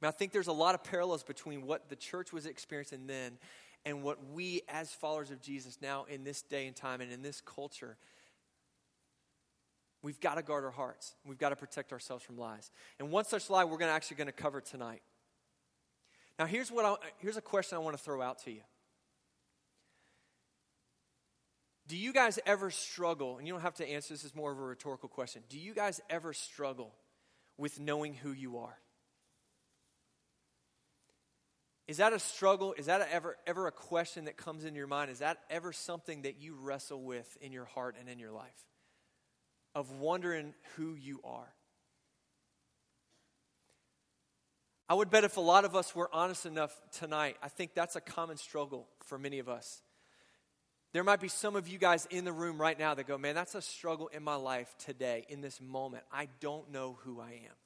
I, 0.01 0.07
mean, 0.07 0.09
I 0.09 0.11
think 0.11 0.31
there's 0.31 0.47
a 0.47 0.53
lot 0.53 0.73
of 0.73 0.83
parallels 0.83 1.21
between 1.21 1.67
what 1.67 1.87
the 1.87 1.95
church 1.95 2.33
was 2.33 2.47
experiencing 2.47 3.05
then 3.05 3.37
and 3.85 4.01
what 4.01 4.17
we, 4.33 4.63
as 4.69 4.91
followers 4.91 5.29
of 5.29 5.39
Jesus, 5.39 5.77
now 5.83 6.05
in 6.05 6.23
this 6.23 6.41
day 6.41 6.65
and 6.65 6.75
time 6.75 6.99
and 6.99 7.11
in 7.11 7.21
this 7.21 7.41
culture, 7.41 7.97
We've 10.01 10.19
got 10.19 10.35
to 10.35 10.43
guard 10.43 10.63
our 10.63 10.71
hearts. 10.71 11.15
We've 11.25 11.37
got 11.37 11.49
to 11.49 11.55
protect 11.55 11.91
ourselves 11.91 12.23
from 12.23 12.37
lies. 12.37 12.69
And 12.99 13.11
one 13.11 13.25
such 13.25 13.49
lie 13.49 13.63
we're 13.63 13.77
gonna, 13.77 13.91
actually 13.91 14.17
going 14.17 14.27
to 14.27 14.33
cover 14.33 14.61
tonight. 14.61 15.01
Now, 16.37 16.45
here's, 16.45 16.71
what 16.71 16.85
I, 16.85 16.95
here's 17.17 17.37
a 17.37 17.41
question 17.41 17.77
I 17.77 17.79
want 17.79 17.97
to 17.97 18.03
throw 18.03 18.21
out 18.21 18.43
to 18.43 18.51
you. 18.51 18.61
Do 21.87 21.97
you 21.97 22.13
guys 22.13 22.37
ever 22.45 22.69
struggle, 22.69 23.37
and 23.37 23.47
you 23.47 23.53
don't 23.53 23.61
have 23.61 23.75
to 23.75 23.89
answer 23.89 24.13
this, 24.13 24.23
is 24.23 24.35
more 24.35 24.51
of 24.51 24.59
a 24.59 24.61
rhetorical 24.61 25.09
question. 25.09 25.41
Do 25.49 25.57
you 25.57 25.73
guys 25.73 26.01
ever 26.09 26.33
struggle 26.33 26.93
with 27.57 27.79
knowing 27.79 28.13
who 28.13 28.33
you 28.33 28.57
are? 28.57 28.77
Is 31.87 31.97
that 31.97 32.11
a 32.11 32.19
struggle? 32.19 32.75
Is 32.77 32.87
that 32.87 33.07
ever, 33.11 33.37
ever 33.47 33.67
a 33.67 33.71
question 33.71 34.25
that 34.25 34.35
comes 34.35 34.65
into 34.65 34.77
your 34.77 34.87
mind? 34.87 35.09
Is 35.09 35.19
that 35.19 35.37
ever 35.49 35.71
something 35.71 36.23
that 36.23 36.41
you 36.41 36.55
wrestle 36.59 37.01
with 37.01 37.37
in 37.39 37.53
your 37.53 37.65
heart 37.65 37.95
and 37.97 38.09
in 38.09 38.19
your 38.19 38.31
life? 38.31 38.65
Of 39.77 39.91
wondering 39.91 40.55
who 40.75 40.95
you 40.95 41.19
are? 41.23 41.53
I 44.89 44.95
would 44.95 45.11
bet 45.11 45.23
if 45.23 45.37
a 45.37 45.41
lot 45.41 45.65
of 45.65 45.75
us 45.75 45.95
were 45.95 46.09
honest 46.11 46.47
enough 46.47 46.75
tonight, 46.91 47.37
I 47.43 47.47
think 47.47 47.75
that's 47.75 47.95
a 47.95 48.01
common 48.01 48.37
struggle 48.37 48.87
for 49.03 49.19
many 49.19 49.37
of 49.37 49.47
us. 49.47 49.83
There 50.93 51.03
might 51.03 51.19
be 51.19 51.27
some 51.27 51.55
of 51.55 51.67
you 51.67 51.77
guys 51.77 52.07
in 52.09 52.25
the 52.25 52.31
room 52.31 52.59
right 52.59 52.79
now 52.79 52.95
that 52.95 53.05
go, 53.05 53.19
man, 53.19 53.35
that's 53.35 53.53
a 53.53 53.61
struggle 53.61 54.07
in 54.07 54.23
my 54.23 54.33
life 54.33 54.73
today, 54.83 55.27
in 55.29 55.41
this 55.41 55.61
moment. 55.61 56.03
I 56.11 56.27
don't 56.39 56.71
know 56.71 56.97
who 57.03 57.21
I 57.21 57.33
am. 57.33 57.57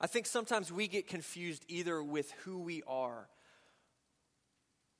I 0.00 0.06
think 0.06 0.26
sometimes 0.26 0.70
we 0.70 0.86
get 0.86 1.08
confused 1.08 1.64
either 1.66 2.00
with 2.00 2.30
who 2.44 2.60
we 2.60 2.84
are 2.86 3.26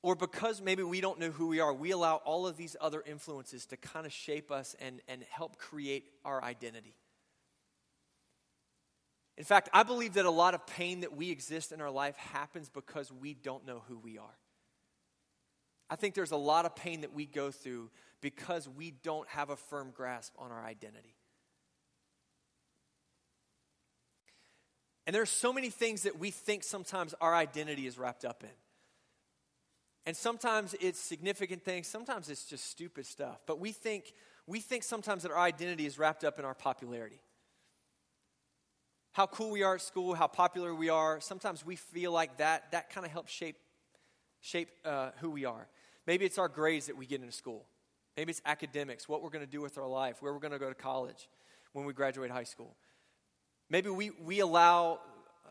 or 0.01 0.15
because 0.15 0.61
maybe 0.61 0.83
we 0.83 1.01
don't 1.01 1.19
know 1.19 1.31
who 1.31 1.47
we 1.47 1.59
are, 1.59 1.73
we 1.73 1.91
allow 1.91 2.17
all 2.17 2.47
of 2.47 2.57
these 2.57 2.75
other 2.79 3.03
influences 3.05 3.65
to 3.67 3.77
kind 3.77 4.05
of 4.05 4.13
shape 4.13 4.51
us 4.51 4.75
and, 4.79 5.01
and 5.07 5.23
help 5.29 5.57
create 5.57 6.05
our 6.23 6.43
identity. 6.43 6.95
In 9.37 9.43
fact, 9.43 9.69
I 9.71 9.83
believe 9.83 10.13
that 10.13 10.25
a 10.25 10.31
lot 10.31 10.55
of 10.55 10.65
pain 10.65 11.01
that 11.01 11.15
we 11.15 11.29
exist 11.29 11.71
in 11.71 11.79
our 11.79 11.91
life 11.91 12.15
happens 12.17 12.69
because 12.69 13.11
we 13.11 13.33
don't 13.33 13.65
know 13.65 13.83
who 13.87 13.97
we 13.97 14.17
are. 14.17 14.37
I 15.89 15.95
think 15.95 16.15
there's 16.15 16.31
a 16.31 16.37
lot 16.37 16.65
of 16.65 16.75
pain 16.75 17.01
that 17.01 17.13
we 17.13 17.25
go 17.25 17.51
through 17.51 17.91
because 18.19 18.67
we 18.67 18.91
don't 18.91 19.27
have 19.29 19.49
a 19.49 19.55
firm 19.55 19.91
grasp 19.91 20.33
on 20.37 20.51
our 20.51 20.65
identity. 20.65 21.15
And 25.05 25.15
there 25.15 25.21
are 25.21 25.27
so 25.27 25.53
many 25.53 25.69
things 25.69 26.03
that 26.03 26.19
we 26.19 26.31
think 26.31 26.63
sometimes 26.63 27.13
our 27.21 27.33
identity 27.33 27.87
is 27.87 27.97
wrapped 27.97 28.25
up 28.25 28.43
in. 28.43 28.49
And 30.07 30.15
sometimes 30.15 30.73
it's 30.79 30.99
significant 30.99 31.65
things, 31.65 31.85
sometimes 31.85 32.29
it's 32.29 32.45
just 32.45 32.71
stupid 32.71 33.05
stuff. 33.05 33.41
But 33.45 33.59
we 33.59 33.73
think 33.73 34.13
we 34.47 34.61
think 34.61 34.83
sometimes 34.83 35.23
that 35.23 35.31
our 35.33 35.37
identity 35.37 35.85
is 35.85 35.99
wrapped 35.99 36.23
up 36.23 36.39
in 36.39 36.45
our 36.45 36.53
popularity. 36.53 37.19
How 39.11 39.27
cool 39.27 39.51
we 39.51 39.63
are 39.63 39.75
at 39.75 39.81
school, 39.81 40.15
how 40.15 40.27
popular 40.27 40.73
we 40.73 40.87
are. 40.87 41.19
Sometimes 41.19 41.65
we 41.65 41.75
feel 41.75 42.13
like 42.13 42.37
that 42.37 42.71
that 42.71 42.89
kind 42.89 43.05
of 43.05 43.11
helps 43.11 43.33
shape 43.33 43.57
shape 44.39 44.69
uh, 44.85 45.09
who 45.19 45.29
we 45.29 45.43
are. 45.43 45.67
Maybe 46.05 46.23
it's 46.23 46.37
our 46.37 46.47
grades 46.47 46.85
that 46.85 46.95
we 46.95 47.05
get 47.05 47.19
into 47.19 47.33
school. 47.33 47.65
Maybe 48.15 48.29
it's 48.29 48.41
academics, 48.45 49.09
what 49.09 49.21
we're 49.21 49.29
going 49.29 49.45
to 49.45 49.51
do 49.51 49.59
with 49.59 49.77
our 49.77 49.87
life, 49.87 50.21
where 50.21 50.31
we're 50.31 50.39
going 50.39 50.53
to 50.53 50.59
go 50.59 50.69
to 50.69 50.75
college 50.75 51.27
when 51.73 51.83
we 51.83 51.91
graduate 51.91 52.31
high 52.31 52.45
school. 52.45 52.77
Maybe 53.69 53.89
we, 53.89 54.11
we 54.11 54.39
allow 54.39 55.01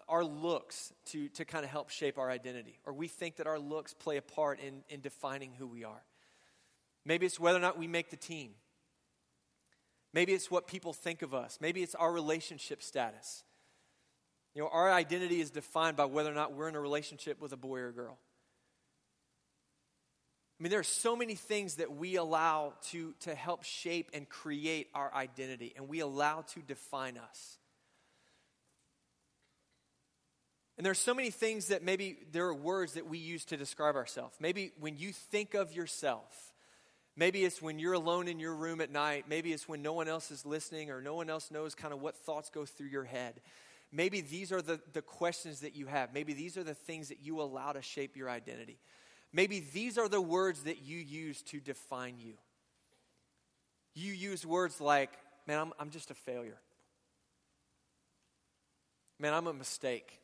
our 0.08 0.25
looks 0.25 0.92
to, 1.06 1.28
to 1.30 1.44
kind 1.44 1.64
of 1.64 1.70
help 1.70 1.90
shape 1.90 2.18
our 2.18 2.30
identity, 2.30 2.78
or 2.84 2.92
we 2.92 3.08
think 3.08 3.36
that 3.36 3.46
our 3.46 3.58
looks 3.58 3.94
play 3.94 4.16
a 4.16 4.22
part 4.22 4.60
in, 4.60 4.82
in 4.88 5.00
defining 5.00 5.52
who 5.58 5.66
we 5.66 5.84
are. 5.84 6.02
Maybe 7.04 7.26
it's 7.26 7.40
whether 7.40 7.58
or 7.58 7.62
not 7.62 7.78
we 7.78 7.86
make 7.86 8.10
the 8.10 8.16
team. 8.16 8.50
Maybe 10.12 10.32
it's 10.32 10.50
what 10.50 10.66
people 10.66 10.92
think 10.92 11.22
of 11.22 11.34
us. 11.34 11.58
Maybe 11.60 11.82
it's 11.82 11.94
our 11.94 12.12
relationship 12.12 12.82
status. 12.82 13.44
You 14.54 14.62
know, 14.62 14.68
our 14.68 14.90
identity 14.90 15.40
is 15.40 15.50
defined 15.50 15.96
by 15.96 16.06
whether 16.06 16.30
or 16.30 16.34
not 16.34 16.54
we're 16.54 16.68
in 16.68 16.75
a 16.75 16.80
relationship 16.80 17.40
with 17.40 17.52
a 17.52 17.56
boy 17.56 17.80
or 17.80 17.88
a 17.88 17.92
girl. 17.92 18.18
I 20.58 20.62
mean, 20.62 20.70
there 20.70 20.80
are 20.80 20.84
so 20.84 21.14
many 21.14 21.34
things 21.34 21.75
that 21.75 21.94
we 21.94 22.16
allow 22.16 22.72
to, 22.90 23.14
to 23.20 23.34
help 23.34 23.62
shape 23.62 24.10
and 24.14 24.26
create 24.26 24.88
our 24.94 25.12
identity, 25.14 25.75
and 25.76 25.86
we 25.86 26.00
allow 26.00 26.40
to 26.54 26.60
define 26.60 27.18
us. 27.18 27.58
And 30.76 30.85
there 30.85 30.90
are 30.90 30.95
so 30.95 31.14
many 31.14 31.30
things 31.30 31.68
that 31.68 31.83
maybe 31.83 32.18
there 32.33 32.47
are 32.47 32.54
words 32.54 32.95
that 32.95 33.09
we 33.09 33.18
use 33.18 33.45
to 33.47 33.56
describe 33.56 33.97
ourselves. 33.97 34.37
Maybe 34.40 34.73
when 34.78 34.99
you 34.99 35.12
think 35.12 35.54
of 35.54 35.73
yourself, 35.73 36.52
maybe 37.16 37.45
it's 37.45 37.62
when 37.62 37.78
you're 37.78 37.95
alone 37.95 38.28
in 38.28 38.38
your 38.38 38.54
room 38.54 38.83
at 38.83 38.90
night, 38.90 39.25
maybe 39.26 39.52
it's 39.52 39.66
when 39.66 39.80
no 39.80 39.95
one 39.95 40.06
else 40.06 40.30
is 40.30 40.45
listening 40.45 40.90
or 40.90 41.00
no 41.00 41.14
one 41.14 41.30
else 41.30 41.50
knows 41.50 41.75
kind 41.75 41.95
of 41.95 42.02
what 42.02 42.14
thoughts 42.14 42.50
go 42.50 42.66
through 42.66 42.88
your 42.88 43.04
head. 43.04 43.40
Maybe 43.90 44.21
these 44.21 44.52
are 44.52 44.61
the, 44.61 44.80
the 44.92 45.00
questions 45.00 45.61
that 45.61 45.75
you 45.75 45.87
have. 45.87 46.12
Maybe 46.12 46.35
these 46.35 46.59
are 46.59 46.64
the 46.64 46.75
things 46.75 47.09
that 47.09 47.21
you 47.23 47.40
allow 47.40 47.73
to 47.73 47.80
shape 47.80 48.16
your 48.16 48.28
identity. 48.28 48.78
Maybe 49.33 49.61
these 49.61 49.97
are 49.97 50.09
the 50.09 50.21
words 50.21 50.64
that 50.64 50.83
you 50.83 50.99
use 50.99 51.40
to 51.42 51.61
define 51.61 52.16
you. 52.18 52.35
You 53.95 54.12
use 54.12 54.45
words 54.45 54.78
like, 54.78 55.11
man, 55.47 55.59
I'm, 55.59 55.73
I'm 55.78 55.90
just 55.90 56.11
a 56.11 56.14
failure. 56.14 56.59
Man, 59.18 59.33
I'm 59.33 59.47
a 59.47 59.54
mistake. 59.54 60.21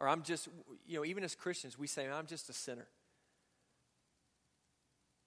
Or 0.00 0.08
I'm 0.08 0.22
just, 0.22 0.48
you 0.86 0.98
know, 0.98 1.04
even 1.04 1.24
as 1.24 1.34
Christians, 1.34 1.78
we 1.78 1.86
say, 1.86 2.08
I'm 2.08 2.26
just 2.26 2.48
a 2.48 2.52
sinner. 2.52 2.86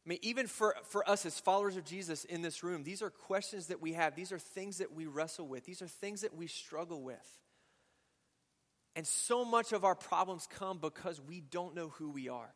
I 0.06 0.10
mean, 0.10 0.20
even 0.22 0.48
for, 0.48 0.76
for 0.84 1.08
us 1.10 1.26
as 1.26 1.38
followers 1.40 1.76
of 1.76 1.84
Jesus 1.84 2.24
in 2.24 2.42
this 2.42 2.64
room, 2.64 2.84
these 2.84 3.02
are 3.02 3.10
questions 3.10 3.68
that 3.68 3.82
we 3.82 3.94
have. 3.94 4.16
These 4.16 4.32
are 4.32 4.40
things 4.40 4.78
that 4.78 4.94
we 4.94 5.06
wrestle 5.06 5.48
with. 5.48 5.66
These 5.66 5.82
are 5.82 5.88
things 5.88 6.22
that 6.22 6.36
we 6.36 6.48
struggle 6.48 7.02
with. 7.02 7.40
And 8.96 9.06
so 9.06 9.44
much 9.44 9.74
of 9.74 9.84
our 9.84 9.96
problems 9.96 10.48
come 10.50 10.80
because 10.80 11.20
we 11.22 11.42
don't 11.42 11.76
know 11.76 11.90
who 11.90 12.10
we 12.10 12.30
are. 12.30 12.54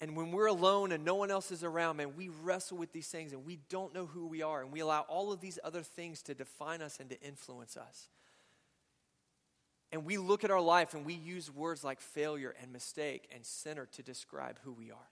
And 0.00 0.16
when 0.16 0.30
we're 0.30 0.46
alone 0.46 0.92
and 0.92 1.04
no 1.04 1.16
one 1.16 1.30
else 1.30 1.50
is 1.50 1.62
around, 1.62 1.98
man, 1.98 2.14
we 2.16 2.30
wrestle 2.42 2.78
with 2.78 2.92
these 2.92 3.08
things 3.08 3.32
and 3.32 3.44
we 3.44 3.58
don't 3.68 3.92
know 3.92 4.06
who 4.06 4.26
we 4.26 4.42
are. 4.42 4.62
And 4.62 4.72
we 4.72 4.80
allow 4.80 5.00
all 5.02 5.32
of 5.32 5.40
these 5.40 5.58
other 5.62 5.82
things 5.82 6.22
to 6.22 6.34
define 6.34 6.80
us 6.80 6.98
and 7.00 7.10
to 7.10 7.20
influence 7.20 7.76
us. 7.76 8.08
And 9.92 10.04
we 10.04 10.18
look 10.18 10.44
at 10.44 10.50
our 10.50 10.60
life 10.60 10.94
and 10.94 11.04
we 11.04 11.14
use 11.14 11.50
words 11.50 11.82
like 11.82 12.00
failure 12.00 12.54
and 12.62 12.72
mistake 12.72 13.28
and 13.34 13.44
sinner 13.44 13.86
to 13.92 14.02
describe 14.02 14.58
who 14.62 14.72
we 14.72 14.90
are. 14.90 15.08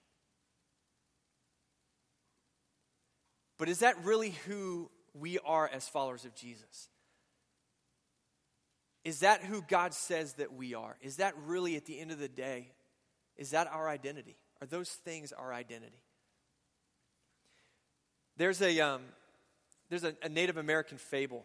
But 3.59 3.69
is 3.69 3.81
that 3.81 4.05
really 4.05 4.31
who 4.47 4.89
we 5.15 5.39
are 5.41 5.69
as 5.73 5.89
followers 5.89 6.25
of 6.25 6.35
Jesus? 6.35 6.89
Is 9.05 9.21
that 9.21 9.43
who 9.43 9.63
God 9.63 9.95
says 9.95 10.35
that 10.35 10.55
we 10.55 10.75
are? 10.75 10.97
Is 11.01 11.17
that 11.17 11.35
really, 11.45 11.77
at 11.77 11.87
the 11.87 11.99
end 11.99 12.13
of 12.13 12.19
the 12.19 12.29
day, 12.29 12.69
is 13.37 13.51
that 13.51 13.67
our 13.67 13.89
identity? 13.89 14.37
Are 14.61 14.67
those 14.67 14.91
things 14.91 15.33
our 15.33 15.53
identity? 15.53 16.03
There's 18.37 18.63
a, 18.63 18.81
um, 18.81 19.03
there's 19.89 20.05
a, 20.05 20.15
a 20.23 20.29
Native 20.29 20.57
American 20.57 20.99
fable 20.99 21.45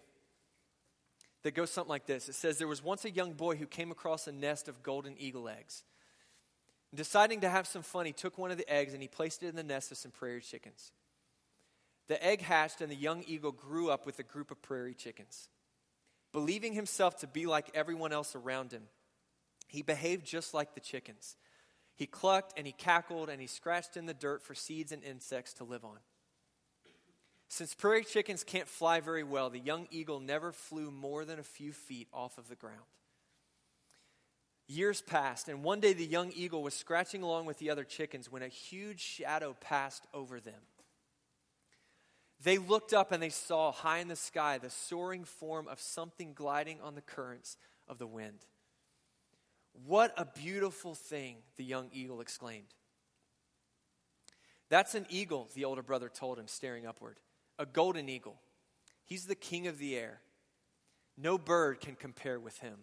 that 1.43 1.53
goes 1.53 1.69
something 1.69 1.89
like 1.89 2.05
this 2.05 2.29
It 2.29 2.35
says, 2.35 2.57
There 2.57 2.67
was 2.67 2.83
once 2.83 3.05
a 3.05 3.11
young 3.11 3.33
boy 3.33 3.55
who 3.55 3.65
came 3.65 3.91
across 3.91 4.27
a 4.27 4.31
nest 4.31 4.67
of 4.67 4.81
golden 4.83 5.15
eagle 5.17 5.47
eggs. 5.47 5.83
Deciding 6.95 7.41
to 7.41 7.49
have 7.49 7.65
some 7.65 7.81
fun, 7.81 8.05
he 8.05 8.11
took 8.11 8.37
one 8.37 8.51
of 8.51 8.57
the 8.57 8.71
eggs 8.71 8.93
and 8.93 9.01
he 9.01 9.07
placed 9.07 9.41
it 9.41 9.47
in 9.47 9.55
the 9.55 9.63
nest 9.63 9.91
of 9.91 9.97
some 9.97 10.11
prairie 10.11 10.41
chickens. 10.41 10.91
The 12.07 12.23
egg 12.23 12.41
hatched, 12.41 12.81
and 12.81 12.91
the 12.91 12.95
young 12.95 13.23
eagle 13.25 13.51
grew 13.51 13.89
up 13.89 14.05
with 14.05 14.19
a 14.19 14.23
group 14.23 14.51
of 14.51 14.61
prairie 14.61 14.93
chickens. 14.93 15.47
Believing 16.33 16.73
himself 16.73 17.17
to 17.19 17.27
be 17.27 17.45
like 17.45 17.71
everyone 17.73 18.11
else 18.11 18.35
around 18.35 18.71
him, 18.71 18.83
he 19.67 19.81
behaved 19.81 20.25
just 20.25 20.53
like 20.53 20.75
the 20.75 20.81
chickens. 20.81 21.35
He 21.95 22.05
clucked 22.05 22.53
and 22.57 22.67
he 22.67 22.73
cackled 22.73 23.29
and 23.29 23.39
he 23.39 23.47
scratched 23.47 23.97
in 23.97 24.05
the 24.05 24.13
dirt 24.13 24.43
for 24.43 24.53
seeds 24.53 24.91
and 24.91 25.03
insects 25.03 25.53
to 25.53 25.63
live 25.63 25.85
on. 25.85 25.99
Since 27.53 27.75
prairie 27.75 28.03
chickens 28.03 28.43
can't 28.43 28.67
fly 28.67 28.99
very 28.99 29.21
well, 29.21 29.51
the 29.51 29.59
young 29.59 29.87
eagle 29.91 30.19
never 30.19 30.51
flew 30.51 30.89
more 30.89 31.23
than 31.23 31.37
a 31.37 31.43
few 31.43 31.71
feet 31.71 32.07
off 32.11 32.39
of 32.39 32.49
the 32.49 32.55
ground. 32.55 32.79
Years 34.67 35.03
passed, 35.03 35.47
and 35.47 35.63
one 35.63 35.79
day 35.79 35.93
the 35.93 36.03
young 36.03 36.31
eagle 36.31 36.63
was 36.63 36.73
scratching 36.73 37.21
along 37.21 37.45
with 37.45 37.59
the 37.59 37.69
other 37.69 37.83
chickens 37.83 38.31
when 38.31 38.41
a 38.41 38.47
huge 38.47 39.01
shadow 39.01 39.55
passed 39.61 40.07
over 40.15 40.39
them. 40.39 40.61
They 42.41 42.57
looked 42.57 42.91
up 42.91 43.11
and 43.11 43.21
they 43.21 43.29
saw 43.29 43.71
high 43.71 43.99
in 43.99 44.07
the 44.07 44.15
sky 44.15 44.57
the 44.57 44.71
soaring 44.71 45.23
form 45.23 45.67
of 45.67 45.79
something 45.79 46.33
gliding 46.33 46.81
on 46.81 46.95
the 46.95 47.01
currents 47.01 47.57
of 47.87 47.99
the 47.99 48.07
wind. 48.07 48.47
What 49.85 50.11
a 50.17 50.25
beautiful 50.25 50.95
thing, 50.95 51.35
the 51.57 51.63
young 51.63 51.91
eagle 51.93 52.19
exclaimed. 52.19 52.73
That's 54.69 54.95
an 54.95 55.05
eagle, 55.07 55.49
the 55.53 55.65
older 55.65 55.83
brother 55.83 56.09
told 56.09 56.39
him, 56.39 56.47
staring 56.47 56.87
upward 56.87 57.19
a 57.59 57.65
golden 57.65 58.09
eagle. 58.09 58.39
He's 59.05 59.25
the 59.25 59.35
king 59.35 59.67
of 59.67 59.77
the 59.77 59.95
air. 59.95 60.21
No 61.17 61.37
bird 61.37 61.79
can 61.79 61.95
compare 61.95 62.39
with 62.39 62.59
him. 62.59 62.79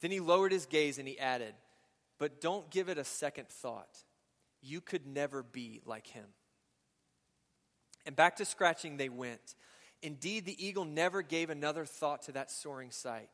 Then 0.00 0.10
he 0.10 0.20
lowered 0.20 0.52
his 0.52 0.66
gaze 0.66 0.98
and 0.98 1.08
he 1.08 1.18
added, 1.18 1.54
but 2.18 2.40
don't 2.40 2.70
give 2.70 2.88
it 2.88 2.98
a 2.98 3.04
second 3.04 3.48
thought. 3.48 4.04
You 4.60 4.80
could 4.80 5.06
never 5.06 5.42
be 5.42 5.80
like 5.84 6.06
him. 6.06 6.26
And 8.06 8.14
back 8.14 8.36
to 8.36 8.44
scratching 8.44 8.96
they 8.96 9.08
went. 9.08 9.54
Indeed, 10.02 10.46
the 10.46 10.64
eagle 10.64 10.84
never 10.84 11.22
gave 11.22 11.50
another 11.50 11.84
thought 11.84 12.22
to 12.22 12.32
that 12.32 12.50
soaring 12.50 12.92
sight, 12.92 13.28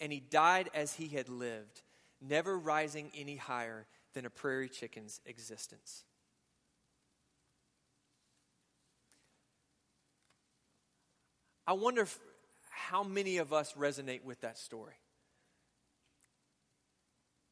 and 0.00 0.12
he 0.12 0.20
died 0.20 0.68
as 0.74 0.94
he 0.94 1.08
had 1.08 1.28
lived, 1.28 1.82
never 2.20 2.58
rising 2.58 3.10
any 3.16 3.36
higher 3.36 3.86
than 4.12 4.26
a 4.26 4.30
prairie 4.30 4.68
chicken's 4.68 5.20
existence. 5.24 6.04
I 11.70 11.72
wonder 11.74 12.02
if, 12.02 12.18
how 12.68 13.04
many 13.04 13.36
of 13.36 13.52
us 13.52 13.74
resonate 13.74 14.24
with 14.24 14.40
that 14.40 14.58
story. 14.58 14.96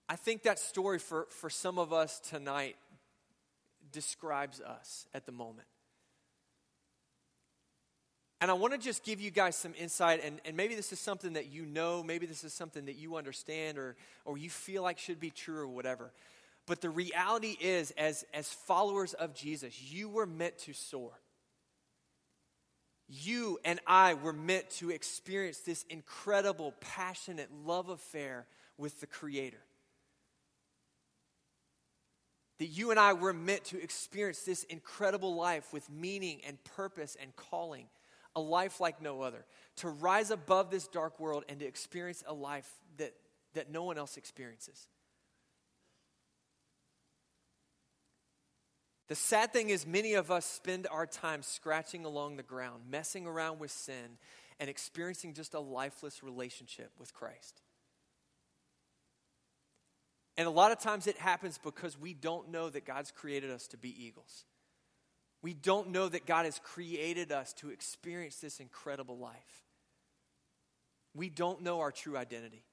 I 0.08 0.16
think 0.16 0.42
that 0.42 0.58
story 0.58 0.98
for, 0.98 1.28
for 1.30 1.48
some 1.48 1.78
of 1.78 1.92
us 1.92 2.18
tonight 2.18 2.74
describes 3.92 4.60
us 4.60 5.06
at 5.14 5.24
the 5.24 5.30
moment. 5.30 5.68
And 8.40 8.50
I 8.50 8.54
want 8.54 8.72
to 8.72 8.78
just 8.80 9.04
give 9.04 9.20
you 9.20 9.30
guys 9.30 9.54
some 9.54 9.72
insight, 9.78 10.20
and, 10.24 10.40
and 10.44 10.56
maybe 10.56 10.74
this 10.74 10.92
is 10.92 10.98
something 10.98 11.34
that 11.34 11.52
you 11.52 11.64
know, 11.64 12.02
maybe 12.02 12.26
this 12.26 12.42
is 12.42 12.52
something 12.52 12.86
that 12.86 12.96
you 12.96 13.14
understand 13.14 13.78
or, 13.78 13.94
or 14.24 14.36
you 14.36 14.50
feel 14.50 14.82
like 14.82 14.98
should 14.98 15.20
be 15.20 15.30
true 15.30 15.60
or 15.60 15.68
whatever. 15.68 16.10
But 16.66 16.80
the 16.80 16.90
reality 16.90 17.56
is, 17.60 17.92
as, 17.92 18.24
as 18.34 18.48
followers 18.48 19.14
of 19.14 19.32
Jesus, 19.32 19.80
you 19.80 20.08
were 20.08 20.26
meant 20.26 20.58
to 20.58 20.72
soar. 20.72 21.12
You 23.08 23.58
and 23.64 23.80
I 23.86 24.14
were 24.14 24.32
meant 24.32 24.68
to 24.70 24.90
experience 24.90 25.58
this 25.58 25.84
incredible, 25.88 26.74
passionate 26.80 27.48
love 27.64 27.88
affair 27.88 28.46
with 28.76 29.00
the 29.00 29.06
Creator 29.06 29.62
that 32.58 32.66
you 32.66 32.90
and 32.90 32.98
I 32.98 33.12
were 33.12 33.32
meant 33.32 33.64
to 33.66 33.80
experience 33.82 34.40
this 34.40 34.64
incredible 34.64 35.34
life 35.34 35.72
with 35.72 35.88
meaning 35.90 36.40
and 36.46 36.62
purpose 36.64 37.16
and 37.20 37.34
calling, 37.36 37.86
a 38.34 38.40
life 38.40 38.80
like 38.80 39.00
no 39.00 39.22
other, 39.22 39.44
to 39.76 39.88
rise 39.88 40.30
above 40.30 40.70
this 40.70 40.88
dark 40.88 41.18
world 41.20 41.44
and 41.48 41.60
to 41.60 41.66
experience 41.66 42.22
a 42.26 42.34
life 42.34 42.68
that, 42.96 43.14
that 43.54 43.70
no 43.70 43.84
one 43.84 43.96
else 43.96 44.16
experiences. 44.16 44.88
The 49.08 49.14
sad 49.14 49.52
thing 49.52 49.70
is, 49.70 49.86
many 49.86 50.14
of 50.14 50.30
us 50.30 50.44
spend 50.44 50.86
our 50.90 51.06
time 51.06 51.42
scratching 51.42 52.04
along 52.04 52.36
the 52.36 52.42
ground, 52.42 52.82
messing 52.90 53.26
around 53.26 53.58
with 53.58 53.70
sin, 53.70 54.18
and 54.60 54.68
experiencing 54.68 55.32
just 55.32 55.54
a 55.54 55.60
lifeless 55.60 56.22
relationship 56.22 56.90
with 56.98 57.14
Christ. 57.14 57.62
And 60.36 60.46
a 60.46 60.50
lot 60.50 60.72
of 60.72 60.78
times 60.78 61.06
it 61.06 61.16
happens 61.16 61.58
because 61.58 61.98
we 61.98 62.14
don't 62.14 62.50
know 62.50 62.68
that 62.68 62.84
God's 62.84 63.10
created 63.10 63.50
us 63.50 63.66
to 63.68 63.76
be 63.76 64.04
eagles. 64.04 64.44
We 65.42 65.54
don't 65.54 65.90
know 65.90 66.08
that 66.08 66.26
God 66.26 66.44
has 66.44 66.60
created 66.62 67.32
us 67.32 67.52
to 67.54 67.70
experience 67.70 68.36
this 68.36 68.60
incredible 68.60 69.18
life. 69.18 69.64
We 71.14 71.30
don't 71.30 71.62
know 71.62 71.80
our 71.80 71.90
true 71.90 72.16
identity. 72.16 72.64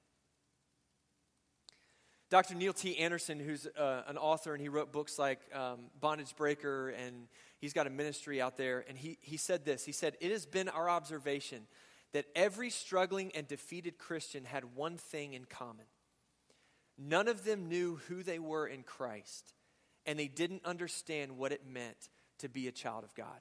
Dr. 2.36 2.54
Neil 2.54 2.74
T. 2.74 2.98
Anderson, 2.98 3.40
who's 3.40 3.66
uh, 3.66 4.02
an 4.06 4.18
author, 4.18 4.52
and 4.52 4.60
he 4.60 4.68
wrote 4.68 4.92
books 4.92 5.18
like 5.18 5.40
um, 5.54 5.86
Bondage 5.98 6.36
Breaker, 6.36 6.90
and 6.90 7.28
he's 7.62 7.72
got 7.72 7.86
a 7.86 7.90
ministry 7.90 8.42
out 8.42 8.58
there. 8.58 8.84
And 8.86 8.98
he, 8.98 9.16
he 9.22 9.38
said 9.38 9.64
this 9.64 9.86
He 9.86 9.92
said, 9.92 10.18
It 10.20 10.30
has 10.30 10.44
been 10.44 10.68
our 10.68 10.90
observation 10.90 11.62
that 12.12 12.26
every 12.34 12.68
struggling 12.68 13.32
and 13.34 13.48
defeated 13.48 13.96
Christian 13.96 14.44
had 14.44 14.76
one 14.76 14.98
thing 14.98 15.32
in 15.32 15.46
common 15.46 15.86
None 16.98 17.26
of 17.26 17.42
them 17.42 17.70
knew 17.70 18.00
who 18.08 18.22
they 18.22 18.38
were 18.38 18.66
in 18.66 18.82
Christ, 18.82 19.54
and 20.04 20.18
they 20.18 20.28
didn't 20.28 20.66
understand 20.66 21.38
what 21.38 21.52
it 21.52 21.66
meant 21.66 22.10
to 22.40 22.50
be 22.50 22.68
a 22.68 22.72
child 22.72 23.02
of 23.02 23.14
God. 23.14 23.40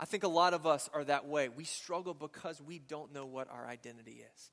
I 0.00 0.04
think 0.04 0.22
a 0.22 0.28
lot 0.28 0.54
of 0.54 0.66
us 0.66 0.88
are 0.94 1.04
that 1.04 1.26
way. 1.26 1.48
We 1.48 1.64
struggle 1.64 2.14
because 2.14 2.62
we 2.62 2.78
don't 2.78 3.12
know 3.12 3.26
what 3.26 3.50
our 3.50 3.66
identity 3.66 4.24
is. 4.34 4.50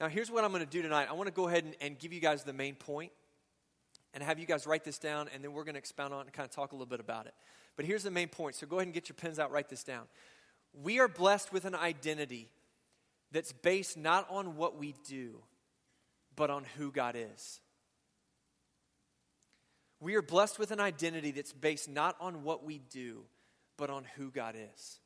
Now, 0.00 0.08
here's 0.08 0.30
what 0.30 0.44
I'm 0.44 0.50
going 0.50 0.64
to 0.64 0.70
do 0.70 0.82
tonight. 0.82 1.08
I 1.10 1.12
want 1.12 1.28
to 1.28 1.32
go 1.32 1.46
ahead 1.46 1.64
and, 1.64 1.74
and 1.80 1.98
give 1.98 2.12
you 2.12 2.20
guys 2.20 2.42
the 2.42 2.52
main 2.52 2.74
point 2.74 3.12
and 4.12 4.22
have 4.22 4.38
you 4.38 4.46
guys 4.46 4.66
write 4.66 4.84
this 4.84 4.98
down, 4.98 5.28
and 5.34 5.42
then 5.42 5.52
we're 5.52 5.64
going 5.64 5.74
to 5.74 5.78
expound 5.78 6.14
on 6.14 6.20
it 6.20 6.26
and 6.26 6.32
kind 6.32 6.48
of 6.48 6.54
talk 6.54 6.72
a 6.72 6.74
little 6.74 6.86
bit 6.86 7.00
about 7.00 7.26
it. 7.26 7.34
But 7.76 7.84
here's 7.84 8.04
the 8.04 8.10
main 8.10 8.28
point. 8.28 8.54
So 8.54 8.66
go 8.66 8.76
ahead 8.76 8.86
and 8.86 8.94
get 8.94 9.08
your 9.08 9.16
pens 9.16 9.38
out, 9.38 9.50
write 9.50 9.68
this 9.68 9.82
down. 9.82 10.04
We 10.72 11.00
are 11.00 11.08
blessed 11.08 11.52
with 11.52 11.64
an 11.64 11.74
identity 11.74 12.48
that's 13.32 13.52
based 13.52 13.96
not 13.96 14.26
on 14.30 14.56
what 14.56 14.78
we 14.78 14.94
do, 15.06 15.42
but 16.36 16.50
on 16.50 16.64
who 16.76 16.92
God 16.92 17.16
is. 17.16 17.60
We 20.00 20.14
are 20.14 20.22
blessed 20.22 20.58
with 20.58 20.70
an 20.70 20.80
identity 20.80 21.30
that's 21.32 21.52
based 21.52 21.88
not 21.88 22.16
on 22.20 22.44
what 22.44 22.64
we 22.64 22.78
do, 22.78 23.24
but 23.76 23.90
on 23.90 24.04
who 24.16 24.30
God 24.30 24.54
is. 24.56 24.98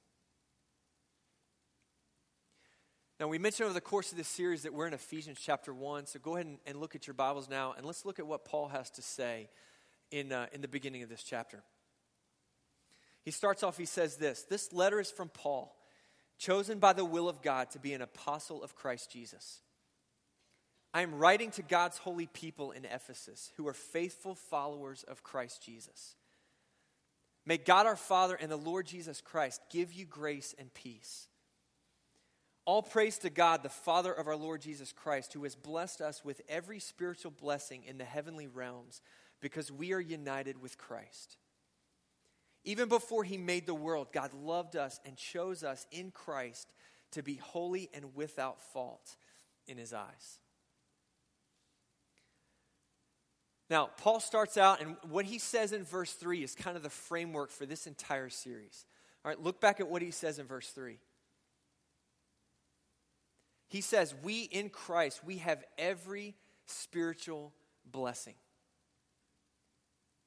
Now, 3.20 3.26
we 3.26 3.38
mentioned 3.38 3.64
over 3.64 3.74
the 3.74 3.80
course 3.80 4.12
of 4.12 4.18
this 4.18 4.28
series 4.28 4.62
that 4.62 4.72
we're 4.72 4.86
in 4.86 4.94
Ephesians 4.94 5.38
chapter 5.40 5.74
1, 5.74 6.06
so 6.06 6.20
go 6.20 6.36
ahead 6.36 6.46
and, 6.46 6.58
and 6.66 6.78
look 6.78 6.94
at 6.94 7.06
your 7.06 7.14
Bibles 7.14 7.48
now, 7.48 7.74
and 7.76 7.84
let's 7.84 8.04
look 8.04 8.20
at 8.20 8.26
what 8.26 8.44
Paul 8.44 8.68
has 8.68 8.90
to 8.90 9.02
say 9.02 9.48
in, 10.12 10.30
uh, 10.30 10.46
in 10.52 10.60
the 10.60 10.68
beginning 10.68 11.02
of 11.02 11.08
this 11.08 11.24
chapter. 11.24 11.64
He 13.24 13.32
starts 13.32 13.62
off, 13.64 13.76
he 13.76 13.86
says 13.86 14.16
this 14.16 14.44
This 14.48 14.72
letter 14.72 15.00
is 15.00 15.10
from 15.10 15.28
Paul 15.28 15.74
chosen 16.38 16.78
by 16.78 16.92
the 16.92 17.04
will 17.04 17.28
of 17.28 17.42
God 17.42 17.70
to 17.72 17.80
be 17.80 17.92
an 17.92 18.02
apostle 18.02 18.62
of 18.62 18.76
Christ 18.76 19.10
Jesus. 19.10 19.60
I 20.94 21.02
am 21.02 21.14
writing 21.14 21.50
to 21.52 21.62
God's 21.62 21.98
holy 21.98 22.26
people 22.26 22.70
in 22.70 22.84
Ephesus 22.84 23.52
who 23.56 23.66
are 23.66 23.74
faithful 23.74 24.34
followers 24.34 25.04
of 25.06 25.22
Christ 25.22 25.62
Jesus. 25.62 26.14
May 27.48 27.56
God 27.56 27.86
our 27.86 27.96
Father 27.96 28.34
and 28.34 28.50
the 28.50 28.58
Lord 28.58 28.84
Jesus 28.84 29.22
Christ 29.22 29.62
give 29.70 29.90
you 29.94 30.04
grace 30.04 30.54
and 30.58 30.72
peace. 30.74 31.28
All 32.66 32.82
praise 32.82 33.16
to 33.20 33.30
God, 33.30 33.62
the 33.62 33.70
Father 33.70 34.12
of 34.12 34.26
our 34.26 34.36
Lord 34.36 34.60
Jesus 34.60 34.92
Christ, 34.92 35.32
who 35.32 35.44
has 35.44 35.54
blessed 35.54 36.02
us 36.02 36.22
with 36.22 36.42
every 36.46 36.78
spiritual 36.78 37.30
blessing 37.30 37.84
in 37.84 37.96
the 37.96 38.04
heavenly 38.04 38.48
realms 38.48 39.00
because 39.40 39.72
we 39.72 39.94
are 39.94 40.00
united 40.00 40.60
with 40.60 40.76
Christ. 40.76 41.38
Even 42.64 42.86
before 42.86 43.24
he 43.24 43.38
made 43.38 43.64
the 43.64 43.72
world, 43.72 44.08
God 44.12 44.34
loved 44.34 44.76
us 44.76 45.00
and 45.06 45.16
chose 45.16 45.64
us 45.64 45.86
in 45.90 46.10
Christ 46.10 46.74
to 47.12 47.22
be 47.22 47.36
holy 47.36 47.88
and 47.94 48.14
without 48.14 48.60
fault 48.60 49.16
in 49.66 49.78
his 49.78 49.94
eyes. 49.94 50.38
Now, 53.70 53.90
Paul 53.98 54.20
starts 54.20 54.56
out, 54.56 54.80
and 54.80 54.96
what 55.08 55.26
he 55.26 55.38
says 55.38 55.72
in 55.72 55.84
verse 55.84 56.12
3 56.12 56.42
is 56.42 56.54
kind 56.54 56.76
of 56.76 56.82
the 56.82 56.90
framework 56.90 57.50
for 57.50 57.66
this 57.66 57.86
entire 57.86 58.30
series. 58.30 58.86
All 59.24 59.30
right, 59.30 59.42
look 59.42 59.60
back 59.60 59.78
at 59.80 59.88
what 59.88 60.00
he 60.00 60.10
says 60.10 60.38
in 60.38 60.46
verse 60.46 60.68
3. 60.70 60.98
He 63.68 63.82
says, 63.82 64.14
We 64.22 64.42
in 64.44 64.70
Christ, 64.70 65.22
we 65.24 65.38
have 65.38 65.62
every 65.76 66.34
spiritual 66.66 67.52
blessing. 67.84 68.34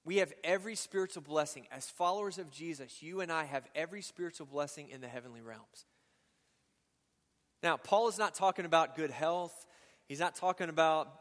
We 0.03 0.17
have 0.17 0.33
every 0.43 0.75
spiritual 0.75 1.23
blessing. 1.23 1.67
As 1.71 1.89
followers 1.89 2.37
of 2.37 2.51
Jesus, 2.51 3.01
you 3.01 3.21
and 3.21 3.31
I 3.31 3.45
have 3.45 3.67
every 3.75 4.01
spiritual 4.01 4.47
blessing 4.47 4.89
in 4.89 5.01
the 5.01 5.07
heavenly 5.07 5.41
realms. 5.41 5.85
Now, 7.61 7.77
Paul 7.77 8.07
is 8.07 8.17
not 8.17 8.33
talking 8.33 8.65
about 8.65 8.95
good 8.95 9.11
health. 9.11 9.67
He's 10.07 10.19
not 10.19 10.35
talking 10.35 10.69
about 10.69 11.20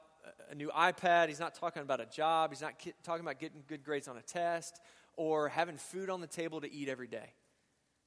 a 0.51 0.55
new 0.55 0.69
iPad. 0.69 1.29
He's 1.29 1.41
not 1.41 1.55
talking 1.55 1.83
about 1.83 2.01
a 2.01 2.07
job. 2.07 2.51
He's 2.51 2.61
not 2.61 2.75
talking 3.03 3.23
about 3.23 3.39
getting 3.39 3.63
good 3.67 3.85
grades 3.85 4.09
on 4.09 4.17
a 4.17 4.23
test 4.23 4.81
or 5.17 5.49
having 5.49 5.77
food 5.77 6.11
on 6.11 6.21
the 6.21 6.27
table 6.27 6.61
to 6.61 6.73
eat 6.73 6.89
every 6.89 7.07
day. 7.07 7.33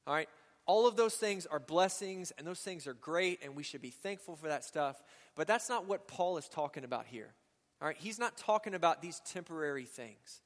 All 0.05 0.13
right? 0.13 0.29
All 0.65 0.87
of 0.87 0.95
those 0.95 1.15
things 1.15 1.45
are 1.45 1.59
blessings, 1.59 2.31
and 2.37 2.47
those 2.47 2.59
things 2.59 2.87
are 2.87 2.93
great, 2.93 3.43
and 3.43 3.55
we 3.55 3.63
should 3.63 3.81
be 3.81 3.89
thankful 3.89 4.35
for 4.35 4.47
that 4.47 4.63
stuff. 4.63 5.01
But 5.35 5.47
that's 5.47 5.69
not 5.69 5.87
what 5.87 6.07
Paul 6.07 6.37
is 6.37 6.47
talking 6.47 6.83
about 6.83 7.05
here. 7.05 7.33
All 7.81 7.87
right? 7.87 7.97
He's 7.97 8.19
not 8.19 8.37
talking 8.37 8.73
about 8.73 9.01
these 9.01 9.21
temporary 9.25 9.85
things. 9.85 10.41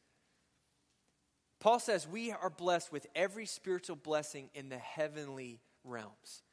Paul 1.59 1.79
says 1.79 2.07
we 2.07 2.31
are 2.31 2.49
blessed 2.49 2.91
with 2.91 3.07
every 3.15 3.45
spiritual 3.45 3.95
blessing 3.95 4.49
in 4.53 4.69
the 4.69 4.77
heavenly 4.77 5.59
realms. 5.83 6.43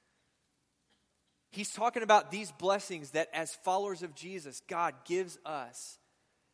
He's 1.55 1.71
talking 1.71 2.03
about 2.03 2.33
these 2.33 2.51
blessings 2.51 3.11
that, 3.11 3.29
as 3.33 3.55
followers 3.55 4.03
of 4.03 4.17
Jesus, 4.17 4.61
God 4.69 4.93
gives 5.05 5.39
us 5.47 5.99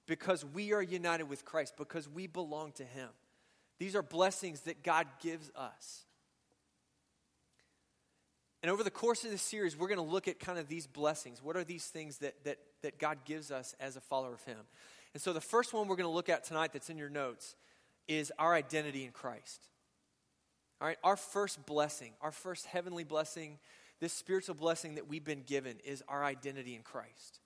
because 0.07 0.45
we 0.45 0.75
are 0.75 0.83
united 0.83 1.25
with 1.25 1.47
Christ, 1.47 1.73
because 1.79 2.07
we 2.07 2.27
belong 2.27 2.73
to 2.73 2.85
Him. 2.85 3.09
These 3.79 3.97
are 3.97 4.03
blessings 4.03 4.61
that 4.63 4.83
God 4.83 5.07
gives 5.23 5.51
us. 5.57 6.05
And 8.63 8.71
over 8.71 8.85
the 8.85 8.91
course 8.91 9.25
of 9.25 9.31
this 9.31 9.41
series, 9.41 9.75
we're 9.75 9.89
going 9.89 10.07
to 10.07 10.13
look 10.13 10.29
at 10.29 10.39
kind 10.39 10.59
of 10.59 10.69
these 10.69 10.87
blessings. 10.87 11.43
What 11.43 11.57
are 11.57 11.65
these 11.65 11.87
things 11.87 12.19
that, 12.19 12.35
that, 12.45 12.59
that 12.83 12.99
God 12.99 13.25
gives 13.25 13.51
us 13.51 13.75
as 13.81 13.97
a 13.97 14.03
follower 14.03 14.35
of 14.35 14.45
Him? 14.45 14.59
And 15.15 15.23
so 15.23 15.33
the 15.33 15.41
first 15.41 15.73
one 15.73 15.89
we're 15.89 15.97
going 15.97 16.11
to 16.11 16.15
look 16.15 16.29
at 16.29 16.45
tonight 16.45 16.75
that's 16.75 16.91
in 16.91 16.99
your 16.99 17.09
notes 17.09 17.57
is 18.07 18.31
our 18.39 18.55
identity 18.55 19.07
in 19.07 19.13
Christ. 19.13 19.63
All 20.79 20.87
right, 20.87 20.99
our 21.03 21.17
first 21.17 21.65
blessing, 21.65 22.13
our 22.21 22.33
first 22.33 22.67
heavenly 22.67 23.05
blessing 23.05 23.59
this 24.01 24.13
spiritual 24.13 24.55
blessing 24.55 24.95
that 24.95 25.09
we've 25.09 25.25
been 25.25 25.43
given 25.43 25.77
is 25.85 26.03
our 26.09 26.25
identity 26.25 26.75
in 26.75 26.83
Christ. 26.83 27.41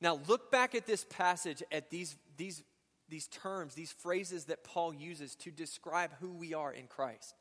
Now, 0.00 0.20
look 0.26 0.50
back 0.50 0.74
at 0.74 0.86
this 0.86 1.04
passage, 1.08 1.62
at 1.70 1.88
these, 1.88 2.16
these, 2.36 2.62
these 3.08 3.28
terms, 3.28 3.74
these 3.74 3.92
phrases 3.92 4.46
that 4.46 4.64
Paul 4.64 4.92
uses 4.92 5.36
to 5.36 5.50
describe 5.50 6.10
who 6.20 6.32
we 6.32 6.54
are 6.54 6.72
in 6.72 6.86
Christ. 6.86 7.34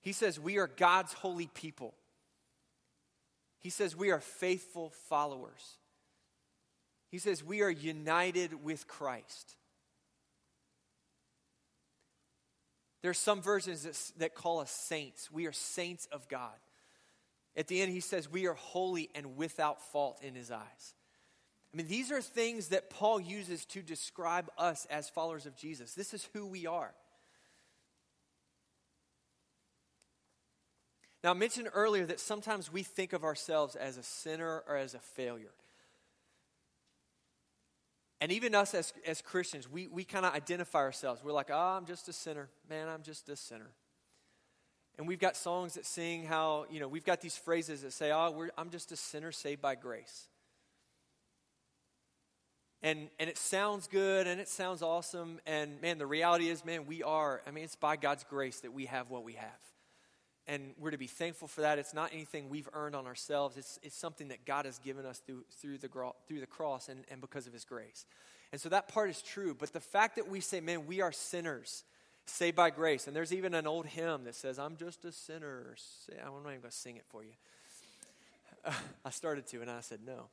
He 0.00 0.12
says, 0.12 0.40
We 0.40 0.58
are 0.58 0.66
God's 0.66 1.12
holy 1.12 1.48
people. 1.48 1.94
He 3.58 3.70
says, 3.70 3.94
We 3.94 4.10
are 4.10 4.20
faithful 4.20 4.90
followers. 5.08 5.76
He 7.10 7.18
says, 7.18 7.44
We 7.44 7.60
are 7.60 7.70
united 7.70 8.64
with 8.64 8.88
Christ. 8.88 9.54
There 13.02 13.10
are 13.10 13.14
some 13.14 13.42
versions 13.42 13.82
that, 13.82 14.18
that 14.18 14.34
call 14.34 14.60
us 14.60 14.70
saints. 14.70 15.30
We 15.30 15.46
are 15.46 15.52
saints 15.52 16.06
of 16.12 16.28
God. 16.28 16.54
At 17.56 17.66
the 17.66 17.82
end, 17.82 17.92
he 17.92 18.00
says, 18.00 18.30
We 18.30 18.46
are 18.46 18.54
holy 18.54 19.10
and 19.14 19.36
without 19.36 19.82
fault 19.90 20.22
in 20.22 20.34
his 20.34 20.50
eyes. 20.50 20.94
I 21.72 21.76
mean, 21.76 21.88
these 21.88 22.12
are 22.12 22.20
things 22.20 22.68
that 22.68 22.90
Paul 22.90 23.20
uses 23.20 23.64
to 23.66 23.82
describe 23.82 24.50
us 24.56 24.86
as 24.90 25.08
followers 25.08 25.46
of 25.46 25.56
Jesus. 25.56 25.94
This 25.94 26.14
is 26.14 26.28
who 26.32 26.46
we 26.46 26.66
are. 26.66 26.94
Now, 31.24 31.30
I 31.30 31.34
mentioned 31.34 31.68
earlier 31.72 32.04
that 32.06 32.20
sometimes 32.20 32.72
we 32.72 32.82
think 32.82 33.12
of 33.12 33.24
ourselves 33.24 33.76
as 33.76 33.96
a 33.96 34.02
sinner 34.02 34.64
or 34.68 34.76
as 34.76 34.94
a 34.94 34.98
failure. 34.98 35.54
And 38.22 38.30
even 38.30 38.54
us 38.54 38.72
as, 38.72 38.92
as 39.04 39.20
Christians, 39.20 39.68
we, 39.68 39.88
we 39.88 40.04
kind 40.04 40.24
of 40.24 40.32
identify 40.32 40.78
ourselves. 40.78 41.24
We're 41.24 41.32
like, 41.32 41.50
oh, 41.50 41.76
I'm 41.76 41.86
just 41.86 42.08
a 42.08 42.12
sinner. 42.12 42.48
Man, 42.70 42.86
I'm 42.86 43.02
just 43.02 43.28
a 43.28 43.34
sinner. 43.34 43.72
And 44.96 45.08
we've 45.08 45.18
got 45.18 45.36
songs 45.36 45.74
that 45.74 45.84
sing 45.84 46.24
how, 46.24 46.66
you 46.70 46.78
know, 46.78 46.86
we've 46.86 47.04
got 47.04 47.20
these 47.20 47.36
phrases 47.36 47.82
that 47.82 47.92
say, 47.92 48.12
oh, 48.12 48.46
I'm 48.56 48.70
just 48.70 48.92
a 48.92 48.96
sinner 48.96 49.32
saved 49.32 49.60
by 49.60 49.74
grace. 49.74 50.28
And, 52.80 53.08
and 53.18 53.28
it 53.28 53.38
sounds 53.38 53.88
good 53.88 54.28
and 54.28 54.40
it 54.40 54.48
sounds 54.48 54.82
awesome. 54.82 55.40
And 55.44 55.82
man, 55.82 55.98
the 55.98 56.06
reality 56.06 56.48
is, 56.48 56.64
man, 56.64 56.86
we 56.86 57.02
are, 57.02 57.42
I 57.44 57.50
mean, 57.50 57.64
it's 57.64 57.74
by 57.74 57.96
God's 57.96 58.22
grace 58.22 58.60
that 58.60 58.72
we 58.72 58.86
have 58.86 59.10
what 59.10 59.24
we 59.24 59.32
have 59.32 59.50
and 60.46 60.74
we're 60.78 60.90
to 60.90 60.98
be 60.98 61.06
thankful 61.06 61.48
for 61.48 61.60
that. 61.60 61.78
It's 61.78 61.94
not 61.94 62.10
anything 62.12 62.48
we've 62.48 62.68
earned 62.72 62.96
on 62.96 63.06
ourselves. 63.06 63.56
It's, 63.56 63.78
it's 63.82 63.96
something 63.96 64.28
that 64.28 64.44
God 64.44 64.64
has 64.64 64.78
given 64.78 65.06
us 65.06 65.18
through, 65.18 65.44
through, 65.60 65.78
the, 65.78 65.88
through 66.26 66.40
the 66.40 66.46
cross 66.46 66.88
and, 66.88 67.04
and 67.10 67.20
because 67.20 67.46
of 67.46 67.52
his 67.52 67.64
grace. 67.64 68.06
And 68.50 68.60
so 68.60 68.68
that 68.68 68.88
part 68.88 69.08
is 69.08 69.22
true. 69.22 69.54
But 69.58 69.72
the 69.72 69.80
fact 69.80 70.16
that 70.16 70.28
we 70.28 70.40
say, 70.40 70.60
man, 70.60 70.86
we 70.86 71.00
are 71.00 71.12
sinners, 71.12 71.84
saved 72.26 72.56
by 72.56 72.70
grace. 72.70 73.06
And 73.06 73.14
there's 73.14 73.32
even 73.32 73.54
an 73.54 73.66
old 73.66 73.86
hymn 73.86 74.24
that 74.24 74.34
says, 74.34 74.58
I'm 74.58 74.76
just 74.76 75.04
a 75.04 75.12
sinner. 75.12 75.76
I'm 76.10 76.32
not 76.42 76.50
even 76.50 76.60
going 76.60 76.62
to 76.62 76.70
sing 76.70 76.96
it 76.96 77.04
for 77.08 77.22
you. 77.22 77.32
I 79.04 79.10
started 79.10 79.46
to, 79.48 79.60
and 79.60 79.70
I 79.70 79.80
said 79.80 80.00
no. 80.04 80.26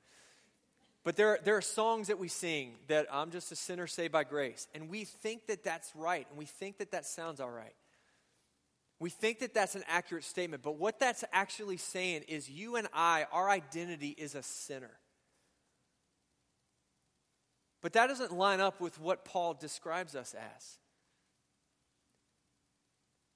But 1.04 1.15
there, 1.15 1.39
there 1.43 1.56
are 1.56 1.62
songs 1.62 2.08
that 2.08 2.19
we 2.19 2.28
sing 2.28 2.76
that 2.88 3.08
I'm 3.12 3.32
just 3.32 3.52
a 3.52 3.56
sinner 3.56 3.88
saved 3.88 4.12
by 4.12 4.24
grace. 4.24 4.67
And 4.76 4.89
we 4.89 5.06
think 5.06 5.48
that 5.48 5.63
that's 5.63 5.95
right, 5.95 6.28
and 6.30 6.38
we 6.38 6.45
think 6.45 6.80
that 6.80 6.91
that 6.91 7.06
sounds 7.06 7.39
all 7.39 7.50
right. 7.50 7.74
We 8.99 9.09
think 9.09 9.39
that 9.39 9.53
that's 9.53 9.75
an 9.75 9.83
accurate 9.88 10.25
statement, 10.25 10.62
but 10.62 10.77
what 10.77 10.99
that's 10.99 11.23
actually 11.31 11.77
saying 11.77 12.23
is 12.27 12.49
you 12.49 12.75
and 12.75 12.88
I, 12.93 13.25
our 13.31 13.49
identity 13.49 14.09
is 14.09 14.35
a 14.35 14.43
sinner. 14.43 14.91
But 17.81 17.93
that 17.93 18.07
doesn't 18.07 18.33
line 18.33 18.59
up 18.59 18.81
with 18.81 18.99
what 18.99 19.23
Paul 19.23 19.53
describes 19.53 20.15
us 20.15 20.35
as. 20.35 20.77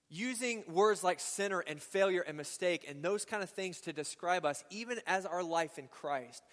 Using 0.09 0.63
words 0.67 1.01
like 1.01 1.21
sinner 1.21 1.61
and 1.61 1.81
failure 1.81 2.21
and 2.21 2.35
mistake 2.35 2.85
and 2.87 3.01
those 3.01 3.23
kind 3.23 3.41
of 3.41 3.49
things 3.49 3.79
to 3.81 3.93
describe 3.93 4.45
us, 4.45 4.65
even 4.69 4.99
as 5.07 5.25
our 5.25 5.41
life 5.41 5.79
in 5.79 5.87
Christ, 5.87 6.43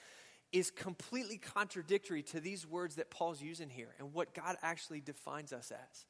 is 0.53 0.70
completely 0.70 1.37
contradictory 1.37 2.23
to 2.23 2.40
these 2.40 2.66
words 2.66 2.94
that 2.94 3.11
Paul's 3.11 3.42
using 3.42 3.68
here 3.68 3.94
and 3.99 4.14
what 4.14 4.35
God 4.35 4.57
actually 4.62 5.01
defines 5.01 5.53
us 5.53 5.73
as. 5.73 6.07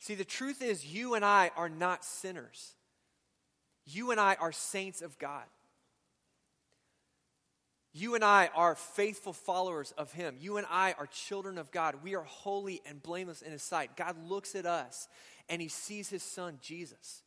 See, 0.00 0.14
the 0.14 0.24
truth 0.24 0.62
is, 0.62 0.84
you 0.84 1.14
and 1.14 1.24
I 1.24 1.50
are 1.56 1.68
not 1.68 2.04
sinners. 2.04 2.74
You 3.84 4.10
and 4.10 4.18
I 4.18 4.34
are 4.40 4.52
saints 4.52 5.02
of 5.02 5.18
God. 5.18 5.44
You 7.92 8.14
and 8.14 8.24
I 8.24 8.50
are 8.54 8.76
faithful 8.76 9.32
followers 9.32 9.92
of 9.98 10.12
Him. 10.12 10.36
You 10.40 10.56
and 10.56 10.66
I 10.70 10.94
are 10.98 11.06
children 11.06 11.58
of 11.58 11.70
God. 11.70 11.96
We 12.02 12.14
are 12.14 12.22
holy 12.22 12.80
and 12.86 13.02
blameless 13.02 13.42
in 13.42 13.52
His 13.52 13.62
sight. 13.62 13.96
God 13.96 14.16
looks 14.26 14.54
at 14.54 14.64
us 14.64 15.08
and 15.48 15.60
He 15.60 15.68
sees 15.68 16.08
His 16.08 16.22
Son, 16.22 16.58
Jesus. 16.62 17.22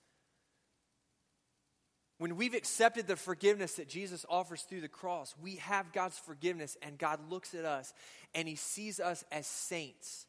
When 2.18 2.38
we've 2.38 2.54
accepted 2.54 3.08
the 3.08 3.18
forgiveness 3.18 3.74
that 3.76 3.90
Jesus 3.90 4.26
offers 4.30 4.62
through 4.62 4.82
the 4.82 4.88
cross, 4.88 5.36
we 5.42 5.58
have 5.58 5.92
God's 5.92 6.18
forgiveness, 6.18 6.78
and 6.82 6.98
God 6.98 7.20
looks 7.30 7.54
at 7.54 7.66
us 7.66 7.94
and 8.34 8.48
He 8.48 8.56
sees 8.56 9.00
us 9.00 9.26
as 9.32 9.46
saints. 9.46 10.26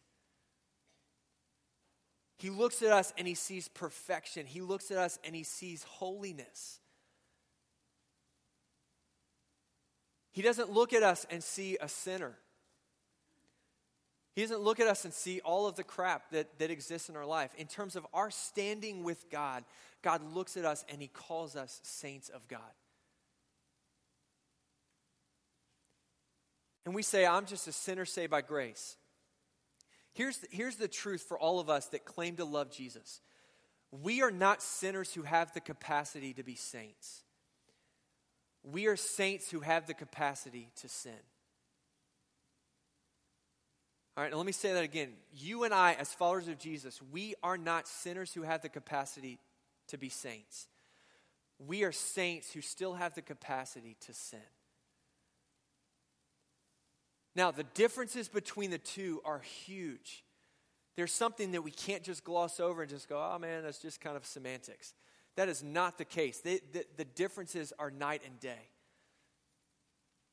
He 2.38 2.51
looks 2.51 2.83
at 2.83 2.92
us 2.92 3.12
and 3.16 3.27
he 3.27 3.35
sees 3.35 3.68
perfection. 3.68 4.47
He 4.47 4.61
looks 4.61 4.90
at 4.90 4.99
us 4.99 5.18
and 5.25 5.35
he 5.35 5.44
sees 5.44 5.85
holiness. 5.85 6.81
He 10.33 10.42
doesn't 10.42 10.70
look 10.70 10.92
at 10.92 11.03
us 11.03 11.27
and 11.31 11.42
see 11.44 11.79
a 11.81 11.88
sinner. 11.88 12.37
He 14.35 14.42
doesn't 14.42 14.62
look 14.62 14.81
at 14.81 14.88
us 14.88 15.05
and 15.05 15.14
see 15.14 15.40
all 15.44 15.68
of 15.68 15.77
the 15.77 15.85
crap 15.85 16.31
that, 16.33 16.59
that 16.59 16.70
exists 16.73 17.09
in 17.09 17.14
our 17.14 17.25
life. 17.25 17.53
In 17.57 17.68
terms 17.68 17.94
of 17.94 18.05
our 18.12 18.33
standing 18.33 19.05
with 19.05 19.31
God, 19.31 19.64
God 20.03 20.23
looks 20.35 20.57
at 20.57 20.64
us 20.64 20.85
and 20.88 21.01
He 21.01 21.07
calls 21.07 21.55
us 21.55 21.81
saints 21.85 22.31
of 22.31 22.49
God. 22.49 22.61
And 26.85 26.97
we 26.97 27.03
say, 27.03 27.25
I'm 27.25 27.47
just 27.47 27.68
a 27.68 27.73
sinner 27.73 28.05
saved 28.05 28.33
by 28.33 28.42
grace. 28.42 28.97
Here's 30.14 30.38
the, 30.38 30.48
here's 30.50 30.77
the 30.77 30.88
truth 30.88 31.22
for 31.22 31.38
all 31.38 31.61
of 31.61 31.68
us 31.68 31.87
that 31.87 32.05
claim 32.05 32.37
to 32.37 32.44
love 32.44 32.70
Jesus 32.70 33.20
we 34.03 34.22
are 34.22 34.31
not 34.31 34.62
sinners 34.62 35.12
who 35.12 35.22
have 35.22 35.53
the 35.55 35.61
capacity 35.61 36.33
to 36.35 36.42
be 36.42 36.57
saints. 36.57 37.22
We 38.64 38.87
are 38.87 38.96
saints 38.96 39.50
who 39.50 39.61
have 39.61 39.87
the 39.87 39.94
capacity 39.94 40.70
to 40.81 40.88
sin. 40.88 41.12
All 44.16 44.22
right, 44.22 44.31
now 44.31 44.38
let 44.38 44.46
me 44.46 44.53
say 44.53 44.72
that 44.72 44.85
again. 44.85 45.11
You 45.33 45.64
and 45.64 45.74
I, 45.74 45.94
as 45.94 46.12
followers 46.12 46.48
of 46.48 46.59
Jesus, 46.59 47.00
we 47.12 47.35
are 47.42 47.59
not 47.59 47.87
sinners 47.87 48.33
who 48.33 48.42
have 48.42 48.62
the 48.62 48.68
capacity 48.68 49.38
to 49.88 49.98
be 49.98 50.09
saints. 50.09 50.66
We 51.59 51.85
are 51.85 51.92
saints 51.92 52.53
who 52.53 52.61
still 52.61 52.94
have 52.94 53.14
the 53.14 53.22
capacity 53.22 53.96
to 54.07 54.14
sin. 54.14 54.40
Now, 57.37 57.51
the 57.51 57.64
differences 57.64 58.29
between 58.29 58.70
the 58.70 58.79
two 58.79 59.20
are 59.25 59.40
huge. 59.40 60.25
There's 60.97 61.12
something 61.12 61.53
that 61.53 61.62
we 61.62 61.73
can't 61.73 62.05
just 62.05 62.23
gloss 62.25 62.61
over 62.61 62.83
and 62.83 62.90
just 62.90 63.09
go, 63.09 63.18
oh 63.18 63.38
man, 63.38 63.64
that's 63.64 63.81
just 63.81 64.01
kind 64.01 64.16
of 64.16 64.25
semantics. 64.25 64.94
That 65.37 65.49
is 65.49 65.62
not 65.62 65.99
the 65.99 66.05
case. 66.05 66.38
They, 66.38 66.61
the, 66.73 66.85
the 66.97 67.05
differences 67.05 67.73
are 67.79 67.90
night 67.90 68.23
and 68.25 68.38
day. 68.38 68.70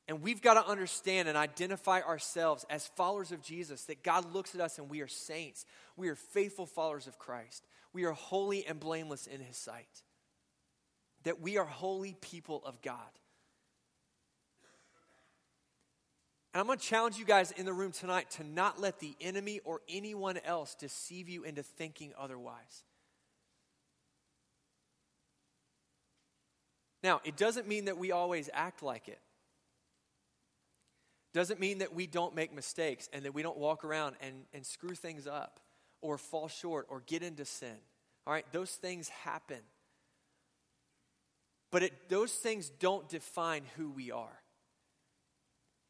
And 0.08 0.22
we've 0.22 0.42
got 0.42 0.54
to 0.54 0.66
understand 0.66 1.28
and 1.28 1.38
identify 1.38 2.00
ourselves 2.00 2.64
as 2.68 2.86
followers 2.96 3.32
of 3.32 3.42
Jesus, 3.42 3.84
that 3.84 4.02
God 4.02 4.32
looks 4.32 4.54
at 4.54 4.60
us 4.60 4.78
and 4.78 4.90
we 4.90 5.00
are 5.00 5.08
saints. 5.08 5.64
We 5.96 6.08
are 6.08 6.16
faithful 6.16 6.66
followers 6.66 7.06
of 7.06 7.18
Christ. 7.18 7.66
We 7.92 8.04
are 8.04 8.12
holy 8.12 8.66
and 8.66 8.80
blameless 8.80 9.26
in 9.26 9.40
His 9.40 9.56
sight. 9.56 10.02
That 11.24 11.40
we 11.40 11.56
are 11.56 11.64
holy 11.64 12.16
people 12.20 12.62
of 12.64 12.82
God. 12.82 12.98
And 16.52 16.60
I'm 16.60 16.66
going 16.66 16.78
to 16.78 16.84
challenge 16.84 17.18
you 17.18 17.24
guys 17.24 17.50
in 17.52 17.64
the 17.64 17.72
room 17.72 17.92
tonight 17.92 18.30
to 18.32 18.44
not 18.44 18.78
let 18.78 19.00
the 19.00 19.14
enemy 19.20 19.60
or 19.64 19.80
anyone 19.88 20.38
else 20.44 20.74
deceive 20.74 21.28
you 21.28 21.44
into 21.44 21.62
thinking 21.62 22.12
otherwise. 22.18 22.84
Now, 27.02 27.20
it 27.24 27.36
doesn't 27.36 27.66
mean 27.66 27.86
that 27.86 27.96
we 27.96 28.12
always 28.12 28.50
act 28.52 28.82
like 28.82 29.08
it. 29.08 29.18
Doesn't 31.32 31.58
mean 31.58 31.78
that 31.78 31.94
we 31.94 32.06
don't 32.06 32.34
make 32.34 32.54
mistakes 32.54 33.08
and 33.12 33.24
that 33.24 33.34
we 33.34 33.42
don't 33.42 33.56
walk 33.56 33.84
around 33.84 34.16
and, 34.20 34.44
and 34.52 34.66
screw 34.66 34.94
things 34.94 35.26
up 35.26 35.58
or 36.02 36.18
fall 36.18 36.48
short 36.48 36.86
or 36.90 37.02
get 37.06 37.22
into 37.22 37.46
sin. 37.46 37.76
All 38.26 38.32
right, 38.32 38.44
those 38.52 38.72
things 38.72 39.08
happen. 39.08 39.60
But 41.70 41.84
it, 41.84 42.10
those 42.10 42.32
things 42.32 42.70
don't 42.78 43.08
define 43.08 43.62
who 43.76 43.90
we 43.90 44.10
are. 44.10 44.41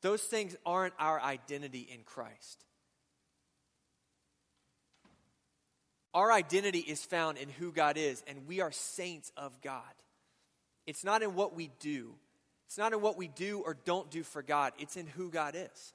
Those 0.02 0.22
things 0.22 0.56
aren't 0.66 0.94
our 0.98 1.20
identity 1.20 1.88
in 1.92 2.02
Christ. 2.04 2.64
Our 6.14 6.30
identity 6.30 6.80
is 6.80 7.04
found 7.04 7.38
in 7.38 7.48
who 7.48 7.72
God 7.72 7.96
is, 7.96 8.22
and 8.26 8.46
we 8.46 8.60
are 8.60 8.72
saints 8.72 9.32
of 9.36 9.58
God. 9.62 9.82
It's 10.86 11.04
not 11.04 11.22
in 11.22 11.34
what 11.34 11.54
we 11.54 11.70
do, 11.80 12.14
it's 12.66 12.76
not 12.76 12.92
in 12.92 13.00
what 13.00 13.16
we 13.16 13.28
do 13.28 13.62
or 13.64 13.76
don't 13.84 14.10
do 14.10 14.22
for 14.22 14.42
God, 14.42 14.72
it's 14.78 14.96
in 14.96 15.06
who 15.06 15.30
God 15.30 15.54
is. 15.56 15.94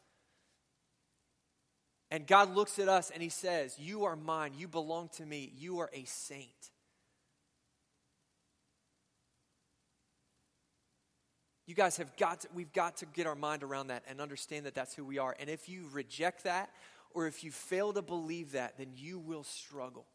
And 2.10 2.26
God 2.26 2.56
looks 2.56 2.80
at 2.80 2.88
us 2.88 3.12
and 3.12 3.22
He 3.22 3.30
says, 3.30 3.78
You 3.78 4.06
are 4.06 4.16
mine. 4.16 4.54
You 4.58 4.68
belong 4.68 5.10
to 5.18 5.26
me. 5.26 5.52
You 5.58 5.80
are 5.80 5.90
a 5.94 6.06
saint. 6.06 6.72
You 11.68 11.76
guys 11.76 11.98
have 11.98 12.16
got 12.16 12.42
to, 12.42 12.48
we've 12.56 12.72
got 12.72 12.98
to 12.98 13.06
get 13.06 13.28
our 13.28 13.36
mind 13.36 13.62
around 13.62 13.88
that 13.88 14.04
and 14.08 14.22
understand 14.22 14.66
that 14.66 14.74
that's 14.74 14.96
who 14.96 15.04
we 15.04 15.20
are. 15.20 15.36
And 15.38 15.50
if 15.50 15.68
you 15.68 15.88
reject 15.92 16.46
that 16.46 16.72
or 17.12 17.28
if 17.28 17.44
you 17.44 17.52
fail 17.52 17.92
to 17.94 18.02
believe 18.02 18.54
that, 18.54 18.78
then 18.78 18.88
you 18.96 19.20
will 19.20 19.44
struggle. 19.44 20.06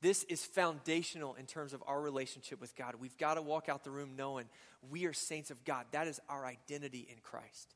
This 0.00 0.22
is 0.24 0.44
foundational 0.44 1.34
in 1.34 1.46
terms 1.46 1.72
of 1.72 1.82
our 1.86 2.00
relationship 2.00 2.60
with 2.60 2.76
God. 2.76 2.94
We've 3.00 3.16
got 3.18 3.34
to 3.34 3.42
walk 3.42 3.68
out 3.68 3.82
the 3.82 3.90
room 3.90 4.16
knowing 4.16 4.46
we 4.90 5.06
are 5.06 5.12
saints 5.12 5.50
of 5.50 5.64
God. 5.64 5.86
That 5.90 6.06
is 6.06 6.20
our 6.28 6.46
identity 6.46 7.08
in 7.10 7.16
Christ. 7.22 7.74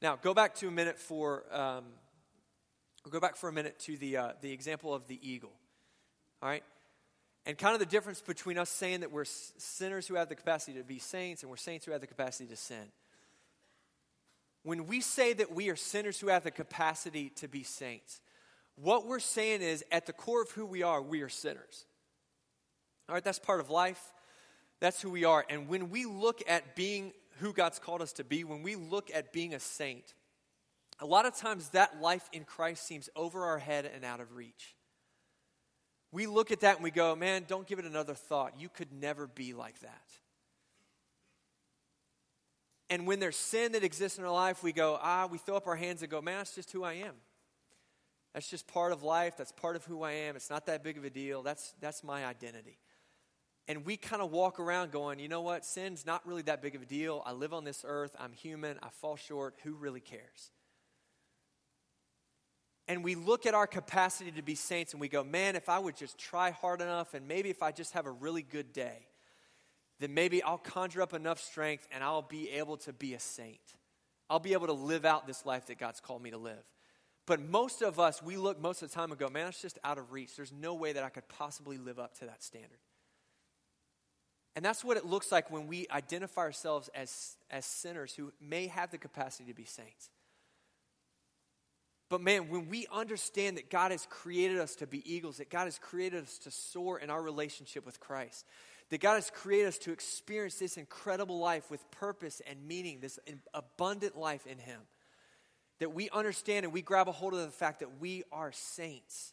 Now, 0.00 0.16
go 0.16 0.34
back 0.34 0.54
to 0.56 0.68
a 0.68 0.70
minute 0.70 0.98
for, 0.98 1.44
um, 1.50 1.84
go 3.10 3.18
back 3.18 3.36
for 3.36 3.48
a 3.48 3.52
minute 3.52 3.78
to 3.80 3.96
the, 3.96 4.16
uh, 4.16 4.32
the 4.42 4.52
example 4.52 4.94
of 4.94 5.08
the 5.08 5.18
eagle. 5.28 5.52
All 6.42 6.48
right? 6.48 6.62
And 7.46 7.58
kind 7.58 7.74
of 7.74 7.80
the 7.80 7.86
difference 7.86 8.22
between 8.22 8.56
us 8.56 8.70
saying 8.70 9.00
that 9.00 9.12
we're 9.12 9.26
sinners 9.26 10.06
who 10.06 10.14
have 10.14 10.28
the 10.28 10.34
capacity 10.34 10.78
to 10.78 10.84
be 10.84 10.98
saints 10.98 11.42
and 11.42 11.50
we're 11.50 11.56
saints 11.56 11.84
who 11.84 11.92
have 11.92 12.00
the 12.00 12.06
capacity 12.06 12.48
to 12.48 12.56
sin. 12.56 12.90
When 14.62 14.86
we 14.86 15.02
say 15.02 15.34
that 15.34 15.54
we 15.54 15.68
are 15.68 15.76
sinners 15.76 16.18
who 16.18 16.28
have 16.28 16.44
the 16.44 16.50
capacity 16.50 17.30
to 17.36 17.48
be 17.48 17.62
saints, 17.62 18.20
what 18.76 19.06
we're 19.06 19.20
saying 19.20 19.60
is 19.60 19.84
at 19.92 20.06
the 20.06 20.14
core 20.14 20.42
of 20.42 20.50
who 20.52 20.64
we 20.64 20.82
are, 20.82 21.02
we 21.02 21.20
are 21.20 21.28
sinners. 21.28 21.84
All 23.08 23.14
right, 23.14 23.22
that's 23.22 23.38
part 23.38 23.60
of 23.60 23.68
life. 23.68 24.02
That's 24.80 25.02
who 25.02 25.10
we 25.10 25.24
are. 25.24 25.44
And 25.50 25.68
when 25.68 25.90
we 25.90 26.06
look 26.06 26.42
at 26.48 26.74
being 26.74 27.12
who 27.40 27.52
God's 27.52 27.78
called 27.78 28.00
us 28.00 28.14
to 28.14 28.24
be, 28.24 28.42
when 28.44 28.62
we 28.62 28.74
look 28.74 29.10
at 29.14 29.32
being 29.32 29.54
a 29.54 29.60
saint, 29.60 30.14
a 30.98 31.06
lot 31.06 31.26
of 31.26 31.36
times 31.36 31.68
that 31.70 32.00
life 32.00 32.28
in 32.32 32.44
Christ 32.44 32.86
seems 32.86 33.10
over 33.14 33.44
our 33.44 33.58
head 33.58 33.90
and 33.94 34.02
out 34.02 34.20
of 34.20 34.34
reach 34.34 34.73
we 36.14 36.28
look 36.28 36.52
at 36.52 36.60
that 36.60 36.76
and 36.76 36.84
we 36.84 36.92
go, 36.92 37.16
man, 37.16 37.44
don't 37.48 37.66
give 37.66 37.80
it 37.80 37.84
another 37.84 38.14
thought. 38.14 38.54
You 38.56 38.68
could 38.68 38.92
never 38.92 39.26
be 39.26 39.52
like 39.52 39.80
that. 39.80 40.04
And 42.88 43.04
when 43.04 43.18
there's 43.18 43.36
sin 43.36 43.72
that 43.72 43.82
exists 43.82 44.16
in 44.16 44.24
our 44.24 44.32
life, 44.32 44.62
we 44.62 44.72
go, 44.72 44.96
ah, 45.02 45.26
we 45.28 45.38
throw 45.38 45.56
up 45.56 45.66
our 45.66 45.74
hands 45.74 46.02
and 46.02 46.10
go, 46.10 46.22
man, 46.22 46.38
that's 46.38 46.54
just 46.54 46.70
who 46.70 46.84
I 46.84 46.92
am. 46.94 47.14
That's 48.32 48.48
just 48.48 48.68
part 48.68 48.92
of 48.92 49.02
life. 49.02 49.36
That's 49.36 49.50
part 49.50 49.74
of 49.74 49.84
who 49.86 50.02
I 50.02 50.12
am. 50.12 50.36
It's 50.36 50.50
not 50.50 50.66
that 50.66 50.84
big 50.84 50.98
of 50.98 51.04
a 51.04 51.10
deal. 51.10 51.42
That's, 51.42 51.74
that's 51.80 52.04
my 52.04 52.24
identity. 52.24 52.78
And 53.66 53.84
we 53.84 53.96
kind 53.96 54.22
of 54.22 54.30
walk 54.30 54.60
around 54.60 54.92
going, 54.92 55.18
you 55.18 55.28
know 55.28 55.40
what? 55.40 55.64
Sin's 55.64 56.06
not 56.06 56.24
really 56.28 56.42
that 56.42 56.62
big 56.62 56.76
of 56.76 56.82
a 56.82 56.86
deal. 56.86 57.24
I 57.26 57.32
live 57.32 57.52
on 57.52 57.64
this 57.64 57.84
earth. 57.84 58.14
I'm 58.20 58.32
human. 58.32 58.78
I 58.84 58.88
fall 59.00 59.16
short. 59.16 59.56
Who 59.64 59.74
really 59.74 60.00
cares? 60.00 60.52
And 62.86 63.02
we 63.02 63.14
look 63.14 63.46
at 63.46 63.54
our 63.54 63.66
capacity 63.66 64.30
to 64.32 64.42
be 64.42 64.54
saints 64.54 64.92
and 64.92 65.00
we 65.00 65.08
go, 65.08 65.24
man, 65.24 65.56
if 65.56 65.68
I 65.68 65.78
would 65.78 65.96
just 65.96 66.18
try 66.18 66.50
hard 66.50 66.80
enough 66.80 67.14
and 67.14 67.26
maybe 67.26 67.50
if 67.50 67.62
I 67.62 67.72
just 67.72 67.92
have 67.92 68.06
a 68.06 68.10
really 68.10 68.42
good 68.42 68.72
day, 68.72 69.06
then 70.00 70.12
maybe 70.12 70.42
I'll 70.42 70.58
conjure 70.58 71.00
up 71.00 71.14
enough 71.14 71.40
strength 71.40 71.86
and 71.92 72.04
I'll 72.04 72.22
be 72.22 72.50
able 72.50 72.76
to 72.78 72.92
be 72.92 73.14
a 73.14 73.20
saint. 73.20 73.60
I'll 74.28 74.40
be 74.40 74.52
able 74.52 74.66
to 74.66 74.72
live 74.72 75.04
out 75.04 75.26
this 75.26 75.46
life 75.46 75.66
that 75.66 75.78
God's 75.78 76.00
called 76.00 76.22
me 76.22 76.30
to 76.30 76.38
live. 76.38 76.64
But 77.26 77.40
most 77.40 77.80
of 77.80 77.98
us, 77.98 78.22
we 78.22 78.36
look 78.36 78.60
most 78.60 78.82
of 78.82 78.90
the 78.90 78.94
time 78.94 79.10
and 79.10 79.18
go, 79.18 79.28
man, 79.28 79.48
it's 79.48 79.62
just 79.62 79.78
out 79.82 79.96
of 79.96 80.12
reach. 80.12 80.36
There's 80.36 80.52
no 80.52 80.74
way 80.74 80.92
that 80.92 81.04
I 81.04 81.08
could 81.08 81.26
possibly 81.28 81.78
live 81.78 81.98
up 81.98 82.18
to 82.18 82.26
that 82.26 82.42
standard. 82.42 82.78
And 84.56 84.64
that's 84.64 84.84
what 84.84 84.96
it 84.96 85.04
looks 85.06 85.32
like 85.32 85.50
when 85.50 85.66
we 85.66 85.86
identify 85.90 86.42
ourselves 86.42 86.88
as, 86.94 87.36
as 87.50 87.64
sinners 87.64 88.14
who 88.14 88.32
may 88.40 88.66
have 88.66 88.90
the 88.90 88.98
capacity 88.98 89.50
to 89.50 89.54
be 89.54 89.64
saints. 89.64 90.10
But 92.14 92.20
man, 92.20 92.48
when 92.48 92.68
we 92.68 92.86
understand 92.92 93.56
that 93.56 93.70
God 93.70 93.90
has 93.90 94.06
created 94.08 94.60
us 94.60 94.76
to 94.76 94.86
be 94.86 95.02
eagles, 95.12 95.38
that 95.38 95.50
God 95.50 95.64
has 95.64 95.80
created 95.80 96.22
us 96.22 96.38
to 96.38 96.50
soar 96.52 97.00
in 97.00 97.10
our 97.10 97.20
relationship 97.20 97.84
with 97.84 97.98
Christ, 97.98 98.46
that 98.90 99.00
God 99.00 99.14
has 99.14 99.30
created 99.30 99.66
us 99.66 99.78
to 99.78 99.90
experience 99.90 100.54
this 100.54 100.76
incredible 100.76 101.40
life 101.40 101.72
with 101.72 101.90
purpose 101.90 102.40
and 102.48 102.68
meaning, 102.68 103.00
this 103.00 103.18
abundant 103.52 104.16
life 104.16 104.46
in 104.46 104.58
Him, 104.58 104.82
that 105.80 105.92
we 105.92 106.08
understand 106.10 106.64
and 106.64 106.72
we 106.72 106.82
grab 106.82 107.08
a 107.08 107.12
hold 107.12 107.34
of 107.34 107.40
the 107.40 107.48
fact 107.48 107.80
that 107.80 107.98
we 107.98 108.22
are 108.30 108.52
saints, 108.52 109.32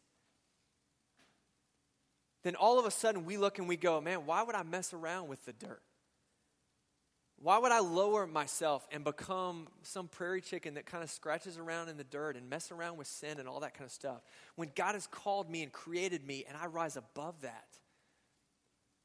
then 2.41 2.55
all 2.55 2.79
of 2.79 2.87
a 2.87 2.91
sudden 2.91 3.25
we 3.25 3.37
look 3.37 3.59
and 3.59 3.67
we 3.67 3.77
go, 3.77 4.01
man, 4.01 4.25
why 4.25 4.41
would 4.41 4.55
I 4.55 4.63
mess 4.63 4.91
around 4.91 5.27
with 5.27 5.45
the 5.45 5.53
dirt? 5.53 5.83
Why 7.43 7.57
would 7.57 7.71
I 7.71 7.79
lower 7.79 8.27
myself 8.27 8.87
and 8.91 9.03
become 9.03 9.67
some 9.81 10.07
prairie 10.07 10.41
chicken 10.41 10.75
that 10.75 10.85
kind 10.85 11.03
of 11.03 11.09
scratches 11.09 11.57
around 11.57 11.89
in 11.89 11.97
the 11.97 12.03
dirt 12.03 12.37
and 12.37 12.47
mess 12.47 12.71
around 12.71 12.97
with 12.97 13.07
sin 13.07 13.39
and 13.39 13.47
all 13.49 13.61
that 13.61 13.73
kind 13.73 13.85
of 13.85 13.91
stuff 13.91 14.21
when 14.55 14.69
God 14.75 14.93
has 14.93 15.07
called 15.07 15.49
me 15.49 15.63
and 15.63 15.71
created 15.71 16.25
me 16.25 16.45
and 16.47 16.55
I 16.55 16.67
rise 16.67 16.97
above 16.97 17.41
that? 17.41 17.65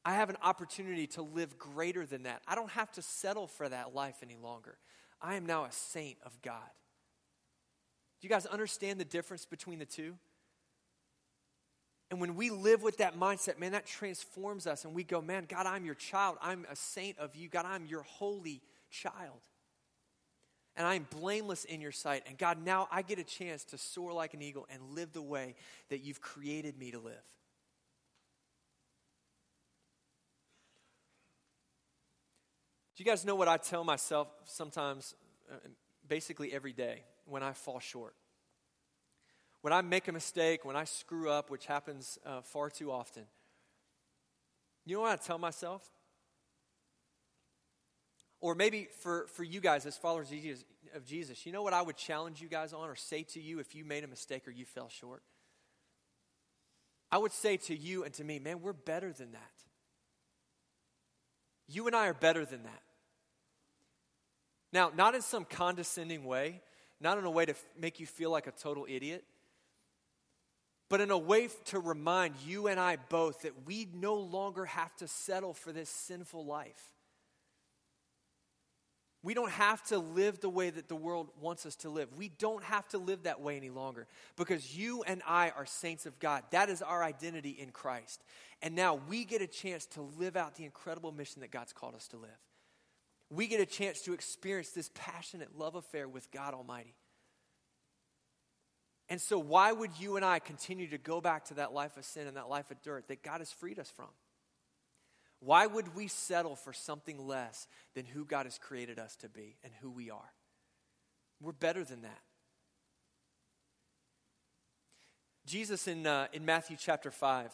I 0.05 0.15
have 0.15 0.29
an 0.29 0.37
opportunity 0.43 1.07
to 1.09 1.23
live 1.23 1.59
greater 1.59 2.05
than 2.05 2.25
that. 2.25 2.43
I 2.47 2.55
don't 2.55 2.71
have 2.71 2.93
to 2.93 3.03
settle 3.03 3.47
for 3.47 3.69
that 3.69 3.95
life 3.95 4.17
any 4.23 4.37
longer. 4.37 4.77
I 5.21 5.37
am 5.37 5.47
now 5.47 5.65
a 5.65 5.73
saint 5.73 6.19
of 6.23 6.41
God. 6.43 6.61
Do 8.21 8.29
you 8.29 8.29
guys 8.29 8.45
understand 8.45 9.01
the 9.01 9.05
difference 9.05 9.47
between 9.47 9.79
the 9.79 9.87
two? 9.87 10.15
And 12.11 12.21
when 12.21 12.37
we 12.37 12.51
live 12.51 12.83
with 12.83 12.99
that 12.99 13.19
mindset, 13.19 13.59
man, 13.59 13.73
that 13.73 13.85
transforms 13.85 14.67
us. 14.67 14.85
And 14.85 14.95
we 14.95 15.03
go, 15.03 15.21
man, 15.21 15.45
God, 15.49 15.67
I'm 15.67 15.85
your 15.85 15.97
child. 15.97 16.37
I'm 16.41 16.65
a 16.71 16.77
saint 16.77 17.19
of 17.19 17.35
you. 17.35 17.49
God, 17.49 17.65
I'm 17.67 17.87
your 17.87 18.03
holy 18.03 18.63
child. 18.91 19.41
And 20.77 20.87
I'm 20.87 21.07
blameless 21.11 21.65
in 21.65 21.81
your 21.81 21.91
sight. 21.91 22.23
And 22.29 22.39
God, 22.39 22.65
now 22.65 22.87
I 22.93 23.03
get 23.03 23.19
a 23.19 23.25
chance 23.25 23.65
to 23.65 23.79
soar 23.79 24.13
like 24.13 24.35
an 24.35 24.43
eagle 24.43 24.67
and 24.71 24.95
live 24.95 25.13
the 25.13 25.23
way 25.23 25.57
that 25.89 25.99
you've 25.99 26.21
created 26.21 26.79
me 26.79 26.93
to 26.93 26.99
live. 26.99 27.15
Do 32.95 33.03
you 33.03 33.11
guys 33.11 33.25
know 33.25 33.35
what 33.35 33.49
I 33.49 33.57
tell 33.57 33.85
myself 33.85 34.29
sometimes, 34.45 35.15
uh, 35.51 35.57
basically 36.09 36.53
every 36.53 36.73
day, 36.73 37.03
when 37.25 37.43
I 37.43 37.53
fall 37.53 37.81
short? 37.81 38.15
When 39.67 39.73
I 39.73 39.83
make 39.83 40.07
a 40.07 40.13
mistake, 40.13 40.65
when 40.65 40.77
I 40.77 40.85
screw 40.85 41.29
up, 41.29 41.51
which 41.51 41.67
happens 41.67 42.21
uh, 42.25 42.41
far 42.43 42.71
too 42.71 42.93
often, 42.93 43.25
you 44.85 44.95
know 44.95 45.03
what 45.03 45.11
I 45.11 45.17
tell 45.17 45.39
myself? 45.39 45.83
Or 48.41 48.55
maybe 48.55 48.87
for, 49.01 49.27
for 49.27 49.43
you 49.43 49.61
guys 49.61 49.85
as 49.85 49.97
followers 49.97 50.31
of 50.95 51.05
Jesus, 51.05 51.45
you 51.45 51.51
know 51.51 51.65
what 51.65 51.73
I 51.73 51.83
would 51.83 51.97
challenge 51.97 52.41
you 52.41 52.47
guys 52.47 52.73
on 52.73 52.89
or 52.89 52.95
say 52.95 53.25
to 53.25 53.41
you 53.41 53.59
if 53.59 53.75
you 53.75 53.85
made 53.85 54.05
a 54.05 54.07
mistake 54.07 54.47
or 54.47 54.53
you 54.53 54.65
fell 54.65 54.89
short? 54.89 55.25
I 57.11 57.19
would 57.19 57.33
say 57.33 57.57
to 57.57 57.77
you 57.77 58.05
and 58.05 58.15
to 58.15 58.23
me, 58.23 58.39
man, 58.39 58.63
we're 58.63 58.73
better 58.73 59.13
than 59.13 59.33
that. 59.33 59.41
You 61.67 61.89
and 61.89 61.97
I 61.97 62.07
are 62.07 62.15
better 62.15 62.45
than 62.45 62.63
that. 62.63 62.83
Now, 64.73 64.93
not 64.95 65.17
in 65.17 65.23
some 65.23 65.45
condescending 65.45 66.23
way, 66.25 66.63
not 67.01 67.19
in 67.19 67.25
a 67.25 67.31
way 67.33 67.47
to 67.47 67.51
f- 67.51 67.65
make 67.77 67.99
you 67.99 68.07
feel 68.07 68.31
like 68.31 68.47
a 68.47 68.53
total 68.53 68.87
idiot, 68.89 69.25
but 70.89 71.01
in 71.01 71.11
a 71.11 71.19
way 71.19 71.49
to 71.67 71.81
remind 71.81 72.35
you 72.45 72.69
and 72.69 72.79
I 72.79 72.97
both 72.97 73.43
that 73.43 73.67
we 73.67 73.89
no 73.93 74.15
longer 74.15 74.65
have 74.67 74.95
to 74.97 75.09
settle 75.09 75.55
for 75.55 75.73
this 75.73 75.91
sinful 75.91 76.45
life. 76.45 76.93
We 79.23 79.35
don't 79.35 79.51
have 79.51 79.83
to 79.89 79.99
live 79.99 80.39
the 80.39 80.49
way 80.49 80.71
that 80.71 80.87
the 80.87 80.95
world 80.95 81.31
wants 81.41 81.67
us 81.67 81.75
to 81.77 81.91
live. 81.91 82.09
We 82.17 82.29
don't 82.29 82.63
have 82.63 82.87
to 82.91 82.99
live 82.99 83.25
that 83.25 83.41
way 83.41 83.57
any 83.57 83.71
longer 83.71 84.07
because 84.37 84.77
you 84.77 85.03
and 85.03 85.21
I 85.27 85.51
are 85.51 85.67
saints 85.67 86.07
of 86.07 86.21
God. 86.21 86.45
That 86.51 86.69
is 86.69 86.81
our 86.81 87.03
identity 87.03 87.51
in 87.51 87.71
Christ. 87.71 88.23
And 88.63 88.77
now 88.77 89.01
we 89.09 89.25
get 89.25 89.43
a 89.43 89.49
chance 89.49 89.85
to 89.87 90.03
live 90.03 90.37
out 90.37 90.55
the 90.55 90.65
incredible 90.65 91.11
mission 91.11 91.41
that 91.41 91.51
God's 91.51 91.73
called 91.73 91.97
us 91.97 92.07
to 92.09 92.17
live. 92.17 92.31
We 93.29 93.49
get 93.49 93.61
a 93.61 93.67
chance 93.67 94.01
to 94.03 94.13
experience 94.13 94.71
this 94.71 94.93
passionate 94.95 95.59
love 95.59 95.75
affair 95.75 96.07
with 96.07 96.31
God 96.31 96.55
Almighty. 96.55 96.95
And 99.09 99.21
so, 99.21 99.39
why 99.39 99.71
would 99.71 99.93
you 99.99 100.17
and 100.17 100.25
I 100.25 100.41
continue 100.41 100.89
to 100.89 100.99
go 100.99 101.21
back 101.21 101.45
to 101.47 101.55
that 101.55 101.73
life 101.73 101.97
of 101.97 102.05
sin 102.05 102.27
and 102.27 102.37
that 102.37 102.49
life 102.49 102.71
of 102.71 102.83
dirt 102.83 103.09
that 103.09 103.23
God 103.23 103.41
has 103.41 103.53
freed 103.53 103.79
us 103.79 103.91
from? 103.91 104.09
Why 105.41 105.67
would 105.67 105.95
we 105.95 106.09
settle 106.09 106.57
for 106.57 106.73
something 106.73 107.27
less 107.27 107.69
than 107.95 108.07
who 108.07 108.25
God 108.25 108.47
has 108.47 108.59
created 108.59 108.99
us 108.99 109.15
to 109.17 109.29
be 109.29 109.57
and 109.63 109.73
who 109.81 109.91
we 109.91 110.11
are? 110.11 110.33
We're 111.41 111.53
better 111.53 111.85
than 111.85 112.03
that. 112.03 112.21
Jesus 115.45 115.87
in, 115.87 116.07
uh, 116.07 116.27
in 116.33 116.45
Matthew 116.45 116.77
chapter 116.79 117.11
5 117.11 117.53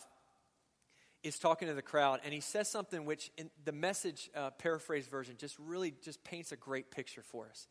is 1.23 1.39
talking 1.39 1.69
to 1.69 1.75
the 1.75 1.83
crowd, 1.83 2.21
and 2.25 2.33
he 2.33 2.41
says 2.41 2.69
something 2.69 3.05
which, 3.05 3.31
in 3.37 3.51
the 3.65 3.73
message 3.73 4.31
uh, 4.35 4.51
paraphrase 4.51 5.07
version, 5.07 5.37
just 5.39 5.57
really 5.59 5.93
just 6.03 6.25
paints 6.25 6.53
a 6.53 6.57
great 6.57 6.91
picture 6.91 7.23
for 7.23 7.49
us. 7.49 7.69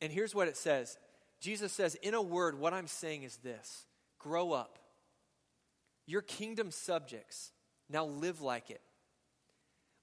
And 0.00 0.12
here's 0.12 0.34
what 0.34 0.48
it 0.48 0.56
says 0.56 0.98
Jesus 1.42 1.72
says, 1.72 1.96
in 1.96 2.14
a 2.14 2.22
word, 2.22 2.56
what 2.56 2.72
I'm 2.72 2.86
saying 2.86 3.24
is 3.24 3.36
this 3.38 3.84
grow 4.20 4.52
up. 4.52 4.78
You're 6.06 6.22
kingdom 6.22 6.70
subjects, 6.70 7.50
now 7.90 8.06
live 8.06 8.40
like 8.40 8.70
it. 8.70 8.80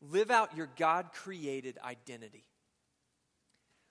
Live 0.02 0.32
out 0.32 0.56
your 0.56 0.69
God 0.78 1.12
created 1.13 1.78
identity. 1.84 2.45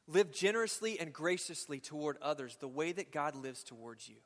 Live 0.07 0.31
generously 0.31 1.01
and 1.01 1.13
graciously 1.13 1.81
toward 1.81 2.19
others 2.21 2.57
the 2.61 2.69
way 2.69 2.93
that 2.93 3.13
God 3.13 3.35
lives 3.35 3.63
towards 3.63 4.09
you. 4.09 4.17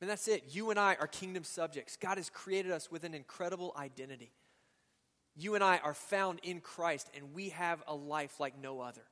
And 0.00 0.10
that's 0.10 0.28
it. 0.28 0.44
You 0.50 0.68
and 0.70 0.78
I 0.78 0.96
are 1.00 1.06
kingdom 1.06 1.44
subjects. 1.44 1.96
God 1.96 2.18
has 2.18 2.28
created 2.28 2.72
us 2.72 2.90
with 2.90 3.04
an 3.04 3.14
incredible 3.14 3.74
identity. 3.78 4.32
You 5.34 5.54
and 5.54 5.64
I 5.64 5.78
are 5.78 5.94
found 5.94 6.40
in 6.42 6.60
Christ, 6.60 7.10
and 7.14 7.34
we 7.34 7.50
have 7.50 7.82
a 7.86 7.94
life 7.94 8.38
like 8.38 8.58
no 8.60 8.80
other. 8.80 9.04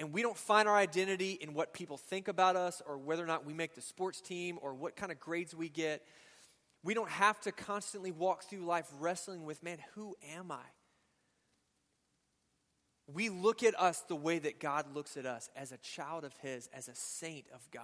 And 0.00 0.14
we 0.14 0.22
don't 0.22 0.36
find 0.36 0.66
our 0.66 0.76
identity 0.76 1.32
in 1.42 1.52
what 1.52 1.74
people 1.74 1.98
think 1.98 2.26
about 2.26 2.56
us 2.56 2.80
or 2.86 2.96
whether 2.96 3.22
or 3.22 3.26
not 3.26 3.44
we 3.44 3.52
make 3.52 3.74
the 3.74 3.82
sports 3.82 4.22
team 4.22 4.58
or 4.62 4.72
what 4.72 4.96
kind 4.96 5.12
of 5.12 5.20
grades 5.20 5.54
we 5.54 5.68
get. 5.68 6.02
We 6.82 6.94
don't 6.94 7.10
have 7.10 7.38
to 7.42 7.52
constantly 7.52 8.10
walk 8.10 8.44
through 8.44 8.64
life 8.64 8.90
wrestling 8.98 9.44
with, 9.44 9.62
man, 9.62 9.76
who 9.94 10.16
am 10.34 10.50
I? 10.50 10.64
We 13.12 13.28
look 13.28 13.62
at 13.62 13.78
us 13.78 14.00
the 14.08 14.16
way 14.16 14.38
that 14.38 14.58
God 14.58 14.86
looks 14.94 15.18
at 15.18 15.26
us 15.26 15.50
as 15.54 15.70
a 15.70 15.76
child 15.76 16.24
of 16.24 16.34
His, 16.38 16.70
as 16.72 16.88
a 16.88 16.94
saint 16.94 17.44
of 17.54 17.70
God, 17.70 17.82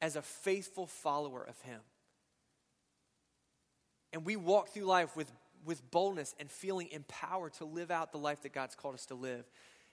as 0.00 0.16
a 0.16 0.22
faithful 0.22 0.88
follower 0.88 1.44
of 1.44 1.60
Him. 1.60 1.80
And 4.12 4.24
we 4.24 4.34
walk 4.34 4.70
through 4.70 4.86
life 4.86 5.16
with, 5.16 5.30
with 5.64 5.88
boldness 5.92 6.34
and 6.40 6.50
feeling 6.50 6.88
empowered 6.90 7.52
to 7.54 7.64
live 7.64 7.92
out 7.92 8.10
the 8.10 8.18
life 8.18 8.42
that 8.42 8.52
God's 8.52 8.74
called 8.74 8.94
us 8.94 9.06
to 9.06 9.14
live. 9.14 9.44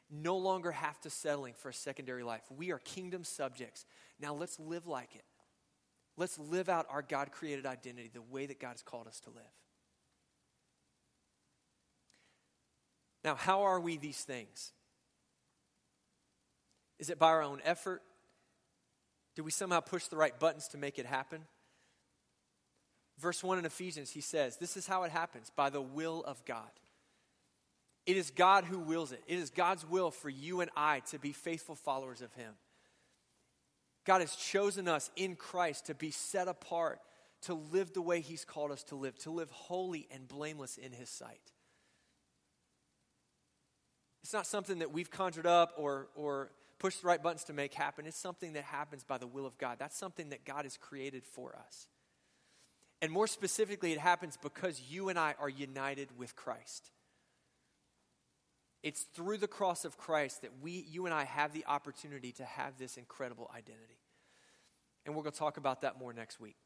No 0.09 0.37
longer 0.37 0.71
have 0.71 0.99
to 1.01 1.09
settling 1.09 1.53
for 1.53 1.69
a 1.69 1.73
secondary 1.73 2.23
life. 2.23 2.43
We 2.55 2.71
are 2.71 2.79
kingdom 2.79 3.23
subjects. 3.23 3.85
Now 4.19 4.33
let's 4.33 4.59
live 4.59 4.87
like 4.87 5.15
it. 5.15 5.23
Let's 6.17 6.37
live 6.37 6.69
out 6.69 6.85
our 6.89 7.01
God 7.01 7.31
created 7.31 7.65
identity 7.65 8.11
the 8.13 8.21
way 8.21 8.45
that 8.45 8.59
God 8.59 8.71
has 8.71 8.83
called 8.83 9.07
us 9.07 9.19
to 9.21 9.31
live. 9.31 9.43
Now, 13.23 13.35
how 13.35 13.63
are 13.63 13.79
we 13.79 13.97
these 13.97 14.21
things? 14.21 14.73
Is 16.99 17.09
it 17.09 17.17
by 17.17 17.29
our 17.29 17.41
own 17.41 17.61
effort? 17.63 18.01
Do 19.35 19.43
we 19.43 19.51
somehow 19.51 19.79
push 19.79 20.05
the 20.05 20.17
right 20.17 20.37
buttons 20.37 20.67
to 20.69 20.77
make 20.77 20.99
it 20.99 21.05
happen? 21.05 21.41
Verse 23.19 23.43
1 23.43 23.59
in 23.59 23.65
Ephesians, 23.65 24.11
he 24.11 24.21
says, 24.21 24.57
This 24.57 24.75
is 24.77 24.87
how 24.87 25.03
it 25.03 25.11
happens 25.11 25.51
by 25.55 25.69
the 25.69 25.81
will 25.81 26.23
of 26.25 26.43
God. 26.45 26.69
It 28.05 28.17
is 28.17 28.31
God 28.31 28.65
who 28.65 28.79
wills 28.79 29.11
it. 29.11 29.23
It 29.27 29.39
is 29.39 29.49
God's 29.49 29.87
will 29.87 30.11
for 30.11 30.29
you 30.29 30.61
and 30.61 30.69
I 30.75 30.99
to 31.11 31.19
be 31.19 31.31
faithful 31.31 31.75
followers 31.75 32.21
of 32.21 32.33
Him. 32.33 32.53
God 34.05 34.19
has 34.19 34.35
chosen 34.35 34.87
us 34.87 35.09
in 35.15 35.35
Christ 35.35 35.85
to 35.85 35.95
be 35.95 36.11
set 36.11 36.47
apart, 36.49 36.99
to 37.43 37.53
live 37.53 37.93
the 37.93 38.01
way 38.01 38.19
He's 38.19 38.43
called 38.43 38.71
us 38.71 38.83
to 38.85 38.95
live, 38.95 39.17
to 39.19 39.31
live 39.31 39.49
holy 39.51 40.07
and 40.11 40.27
blameless 40.27 40.77
in 40.77 40.91
His 40.91 41.09
sight. 41.09 41.51
It's 44.23 44.33
not 44.33 44.47
something 44.47 44.79
that 44.79 44.91
we've 44.91 45.11
conjured 45.11 45.45
up 45.45 45.73
or, 45.77 46.07
or 46.15 46.51
pushed 46.79 47.01
the 47.01 47.07
right 47.07 47.21
buttons 47.21 47.45
to 47.45 47.53
make 47.53 47.73
happen. 47.73 48.05
It's 48.05 48.17
something 48.17 48.53
that 48.53 48.63
happens 48.63 49.03
by 49.03 49.17
the 49.17 49.27
will 49.27 49.45
of 49.45 49.57
God. 49.57 49.77
That's 49.79 49.97
something 49.97 50.29
that 50.29 50.43
God 50.43 50.63
has 50.63 50.77
created 50.77 51.25
for 51.25 51.55
us. 51.55 51.87
And 53.01 53.11
more 53.11 53.27
specifically, 53.27 53.91
it 53.91 53.99
happens 53.99 54.37
because 54.41 54.81
you 54.89 55.09
and 55.09 55.19
I 55.19 55.35
are 55.39 55.49
united 55.49 56.17
with 56.17 56.35
Christ. 56.35 56.91
It's 58.83 59.03
through 59.03 59.37
the 59.37 59.47
cross 59.47 59.85
of 59.85 59.97
Christ 59.97 60.41
that 60.41 60.51
we, 60.61 60.85
you 60.89 61.05
and 61.05 61.13
I 61.13 61.23
have 61.23 61.53
the 61.53 61.65
opportunity 61.67 62.31
to 62.33 62.43
have 62.43 62.77
this 62.77 62.97
incredible 62.97 63.49
identity. 63.55 63.97
And 65.05 65.15
we're 65.15 65.23
going 65.23 65.33
to 65.33 65.39
talk 65.39 65.57
about 65.57 65.81
that 65.81 65.97
more 65.97 66.13
next 66.13 66.39
week. 66.39 66.57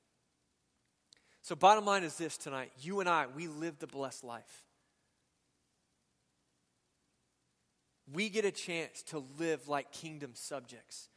So, 1.44 1.56
bottom 1.56 1.86
line 1.86 2.04
is 2.04 2.18
this 2.18 2.38
tonight 2.38 2.72
you 2.82 3.00
and 3.00 3.08
I, 3.08 3.28
we 3.28 3.48
live 3.48 3.80
the 3.80 3.88
blessed 3.88 4.24
life. 4.24 4.64
we 8.14 8.30
get 8.30 8.46
a 8.46 8.52
chance 8.52 9.04
to 9.04 9.24
live 9.38 9.68
like 9.68 9.92
kingdom 9.92 10.32
subjects. 10.34 11.10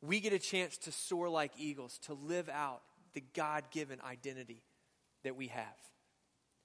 We 0.00 0.20
get 0.20 0.32
a 0.32 0.38
chance 0.38 0.78
to 0.78 0.92
soar 0.92 1.28
like 1.28 1.52
eagles, 1.58 1.98
to 2.04 2.14
live 2.14 2.48
out 2.48 2.82
the 3.12 3.22
God 3.34 3.64
given 3.70 4.00
identity 4.02 4.62
that 5.22 5.36
we 5.36 5.48
have. 5.48 5.64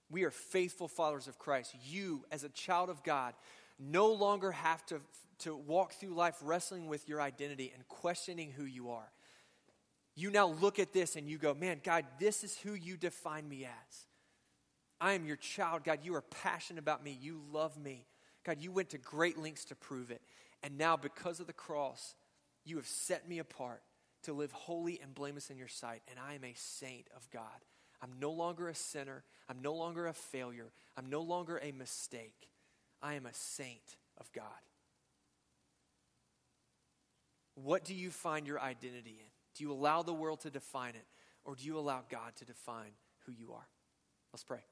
We 0.10 0.24
are 0.24 0.32
faithful 0.32 0.88
followers 0.88 1.28
of 1.28 1.38
Christ. 1.38 1.76
You, 1.86 2.26
as 2.32 2.44
a 2.44 2.50
child 2.50 2.90
of 2.90 3.04
God, 3.04 3.34
no 3.80 4.12
longer 4.12 4.52
have 4.52 4.86
to, 4.88 5.02
to 5.40 5.56
walk 5.56 5.94
through 5.94 6.14
life 6.14 6.36
wrestling 6.42 6.88
with 6.88 7.08
your 7.08 7.22
identity 7.22 7.72
and 7.74 7.88
questioning 7.88 8.52
who 8.52 8.64
you 8.66 8.92
are. 8.92 9.12
You 10.16 10.32
now 10.32 10.48
look 10.48 10.80
at 10.80 10.92
this 10.92 11.16
and 11.16 11.30
you 11.30 11.38
go, 11.38 11.54
man, 11.54 11.80
God, 11.84 12.06
this 12.20 12.44
is 12.44 12.58
who 12.58 12.74
you 12.74 12.98
define 12.98 13.48
me 13.48 13.66
as. 13.66 14.06
I 15.00 15.14
am 15.14 15.26
your 15.26 15.38
child, 15.38 15.84
God. 15.86 16.00
You 16.04 16.16
are 16.16 16.22
passionate 16.22 16.80
about 16.80 17.04
me. 17.04 17.18
You 17.22 17.40
love 17.54 17.78
me. 17.78 18.06
God, 18.44 18.58
you 18.60 18.72
went 18.72 18.90
to 18.90 18.98
great 18.98 19.38
lengths 19.38 19.66
to 19.66 19.76
prove 19.76 20.12
it. 20.12 20.22
And 20.62 20.78
now, 20.78 20.98
because 20.98 21.40
of 21.40 21.48
the 21.48 21.54
cross, 21.54 22.16
you 22.66 22.76
have 22.78 22.88
set 22.88 23.30
me 23.30 23.40
apart 23.40 23.82
to 24.24 24.34
live 24.34 24.52
holy 24.52 25.00
and 25.02 25.16
blameless 25.16 25.50
in 25.50 25.58
your 25.58 25.70
sight. 25.70 26.02
And 26.10 26.20
I 26.20 26.34
am 26.34 26.44
a 26.44 26.54
saint 26.56 27.08
of 27.16 27.30
God. 27.32 27.44
I'm 28.02 28.12
no 28.20 28.32
longer 28.32 28.70
a 28.70 28.76
sinner. 28.76 29.24
I'm 29.50 29.62
no 29.62 29.74
longer 29.74 30.08
a 30.08 30.14
failure. 30.14 30.72
I'm 30.98 31.10
no 31.10 31.22
longer 31.22 31.60
a 31.62 31.72
mistake. 31.72 32.50
I 33.02 33.16
am 33.16 33.26
a 33.26 33.34
saint 33.34 33.98
of 34.18 34.32
God. 34.32 34.46
What 37.56 37.84
do 37.84 37.94
you 37.94 38.10
find 38.10 38.48
your 38.48 38.60
identity 38.60 39.18
in? 39.20 39.32
Do 39.56 39.64
you 39.64 39.72
allow 39.72 40.02
the 40.02 40.14
world 40.14 40.42
to 40.42 40.50
define 40.50 40.96
it, 40.96 41.06
or 41.44 41.56
do 41.56 41.66
you 41.66 41.78
allow 41.78 42.04
God 42.10 42.36
to 42.38 42.46
define 42.46 42.92
who 43.26 43.34
you 43.34 43.52
are? 43.52 43.68
Let's 44.32 44.44
pray. 44.44 44.64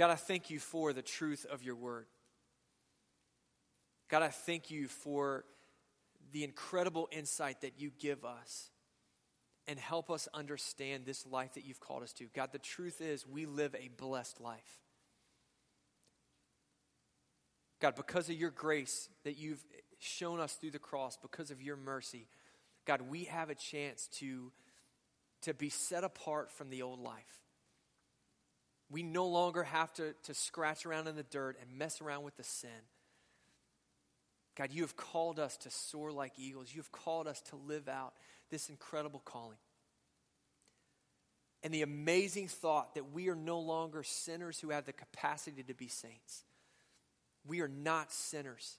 God, 0.00 0.10
I 0.10 0.14
thank 0.14 0.48
you 0.48 0.58
for 0.58 0.94
the 0.94 1.02
truth 1.02 1.44
of 1.52 1.62
your 1.62 1.74
word. 1.74 2.06
God, 4.08 4.22
I 4.22 4.28
thank 4.28 4.70
you 4.70 4.88
for 4.88 5.44
the 6.32 6.42
incredible 6.42 7.06
insight 7.12 7.60
that 7.60 7.78
you 7.78 7.90
give 7.98 8.24
us 8.24 8.70
and 9.68 9.78
help 9.78 10.10
us 10.10 10.26
understand 10.32 11.04
this 11.04 11.26
life 11.26 11.52
that 11.52 11.66
you've 11.66 11.80
called 11.80 12.02
us 12.02 12.14
to. 12.14 12.24
God, 12.34 12.48
the 12.50 12.58
truth 12.58 13.02
is 13.02 13.26
we 13.26 13.44
live 13.44 13.74
a 13.74 13.90
blessed 13.98 14.40
life. 14.40 14.80
God, 17.78 17.94
because 17.94 18.30
of 18.30 18.36
your 18.36 18.52
grace 18.52 19.10
that 19.24 19.36
you've 19.36 19.62
shown 19.98 20.40
us 20.40 20.54
through 20.54 20.70
the 20.70 20.78
cross, 20.78 21.18
because 21.20 21.50
of 21.50 21.60
your 21.60 21.76
mercy, 21.76 22.26
God, 22.86 23.02
we 23.02 23.24
have 23.24 23.50
a 23.50 23.54
chance 23.54 24.08
to, 24.14 24.50
to 25.42 25.52
be 25.52 25.68
set 25.68 26.04
apart 26.04 26.50
from 26.50 26.70
the 26.70 26.80
old 26.80 27.00
life. 27.00 27.49
We 28.90 29.02
no 29.02 29.26
longer 29.26 29.62
have 29.62 29.92
to, 29.94 30.14
to 30.24 30.34
scratch 30.34 30.84
around 30.84 31.06
in 31.06 31.16
the 31.16 31.22
dirt 31.22 31.56
and 31.60 31.78
mess 31.78 32.00
around 32.00 32.24
with 32.24 32.36
the 32.36 32.42
sin. 32.42 32.70
God, 34.56 34.72
you 34.72 34.82
have 34.82 34.96
called 34.96 35.38
us 35.38 35.56
to 35.58 35.70
soar 35.70 36.10
like 36.10 36.32
eagles. 36.36 36.74
You 36.74 36.80
have 36.80 36.92
called 36.92 37.26
us 37.28 37.40
to 37.50 37.56
live 37.56 37.88
out 37.88 38.14
this 38.50 38.68
incredible 38.68 39.22
calling. 39.24 39.58
And 41.62 41.72
the 41.72 41.82
amazing 41.82 42.48
thought 42.48 42.94
that 42.94 43.12
we 43.12 43.28
are 43.28 43.36
no 43.36 43.60
longer 43.60 44.02
sinners 44.02 44.58
who 44.58 44.70
have 44.70 44.86
the 44.86 44.92
capacity 44.92 45.62
to 45.62 45.74
be 45.74 45.88
saints. 45.88 46.44
We 47.46 47.60
are 47.60 47.68
not 47.68 48.12
sinners. 48.12 48.78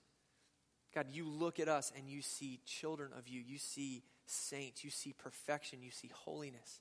God, 0.94 1.06
you 1.10 1.28
look 1.28 1.58
at 1.58 1.68
us 1.68 1.92
and 1.96 2.08
you 2.08 2.22
see 2.22 2.60
children 2.66 3.10
of 3.16 3.28
you. 3.28 3.40
You 3.40 3.58
see 3.58 4.02
saints. 4.26 4.84
You 4.84 4.90
see 4.90 5.14
perfection. 5.16 5.82
You 5.82 5.90
see 5.90 6.10
holiness. 6.12 6.80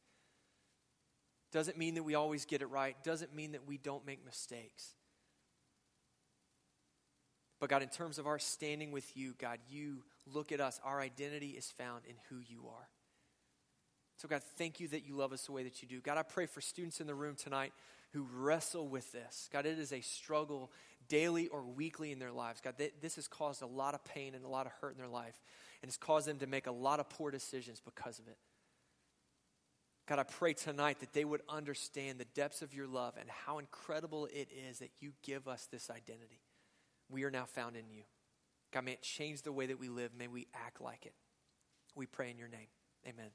Doesn't 1.51 1.77
mean 1.77 1.95
that 1.95 2.03
we 2.03 2.15
always 2.15 2.45
get 2.45 2.61
it 2.61 2.67
right, 2.67 2.95
doesn't 3.03 3.35
mean 3.35 3.53
that 3.53 3.67
we 3.67 3.77
don't 3.77 4.05
make 4.05 4.23
mistakes. 4.25 4.95
But 7.59 7.69
God, 7.69 7.83
in 7.83 7.89
terms 7.89 8.17
of 8.17 8.25
our 8.25 8.39
standing 8.39 8.91
with 8.91 9.15
you, 9.15 9.35
God, 9.37 9.59
you 9.69 10.03
look 10.33 10.51
at 10.51 10.59
us. 10.59 10.79
Our 10.83 10.99
identity 10.99 11.49
is 11.49 11.69
found 11.69 12.03
in 12.07 12.15
who 12.29 12.37
you 12.39 12.63
are. 12.67 12.89
So, 14.17 14.27
God, 14.27 14.41
thank 14.57 14.80
you 14.80 14.88
that 14.89 15.05
you 15.05 15.15
love 15.15 15.34
us 15.34 15.45
the 15.45 15.51
way 15.51 15.63
that 15.63 15.82
you 15.82 15.88
do. 15.88 15.99
God, 15.99 16.17
I 16.17 16.23
pray 16.23 16.45
for 16.45 16.61
students 16.61 17.01
in 17.01 17.07
the 17.07 17.15
room 17.15 17.36
tonight 17.36 17.73
who 18.13 18.28
wrestle 18.34 18.88
with 18.88 19.11
this. 19.11 19.49
God, 19.51 19.65
it 19.65 19.80
is 19.80 19.93
a 19.93 20.01
struggle 20.01 20.71
daily 21.07 21.47
or 21.47 21.63
weekly 21.63 22.11
in 22.11 22.19
their 22.19 22.32
lives. 22.32 22.61
God, 22.61 22.76
this 23.01 23.15
has 23.15 23.28
caused 23.28 23.61
a 23.61 23.67
lot 23.67 23.93
of 23.93 24.03
pain 24.05 24.36
and 24.36 24.45
a 24.45 24.47
lot 24.47 24.65
of 24.65 24.71
hurt 24.73 24.93
in 24.93 24.97
their 24.97 25.07
life, 25.07 25.41
and 25.82 25.89
it's 25.89 25.97
caused 25.97 26.28
them 26.28 26.39
to 26.39 26.47
make 26.47 26.67
a 26.67 26.71
lot 26.71 26.99
of 26.99 27.09
poor 27.09 27.32
decisions 27.32 27.82
because 27.84 28.19
of 28.19 28.28
it. 28.28 28.38
God, 30.12 30.20
I 30.20 30.24
pray 30.24 30.53
tonight 30.53 30.99
that 30.99 31.14
they 31.14 31.24
would 31.24 31.39
understand 31.47 32.20
the 32.20 32.26
depths 32.26 32.62
of 32.62 32.74
your 32.74 32.86
love 32.86 33.14
and 33.18 33.30
how 33.30 33.59
incredible 33.59 34.26
it 34.26 34.49
is 34.70 34.80
that 34.80 34.91
you 34.99 35.14
give 35.24 35.47
us 35.47 35.70
this 35.72 35.89
identity. 35.89 36.41
We 37.09 37.24
are 37.24 37.32
now 37.32 37.45
found 37.45 37.78
in 37.78 37.89
you. 37.89 38.03
God, 38.74 38.84
may 38.84 38.91
it 38.91 39.01
change 39.01 39.43
the 39.43 39.53
way 39.53 39.68
that 39.68 39.80
we 39.80 39.88
live. 39.88 40.12
May 40.14 40.28
we 40.28 40.47
act 40.53 40.82
like 40.82 41.05
it. 41.05 41.14
We 41.95 42.07
pray 42.07 42.30
in 42.30 42.38
your 42.38 42.49
name. 42.49 42.68
Amen. 43.07 43.30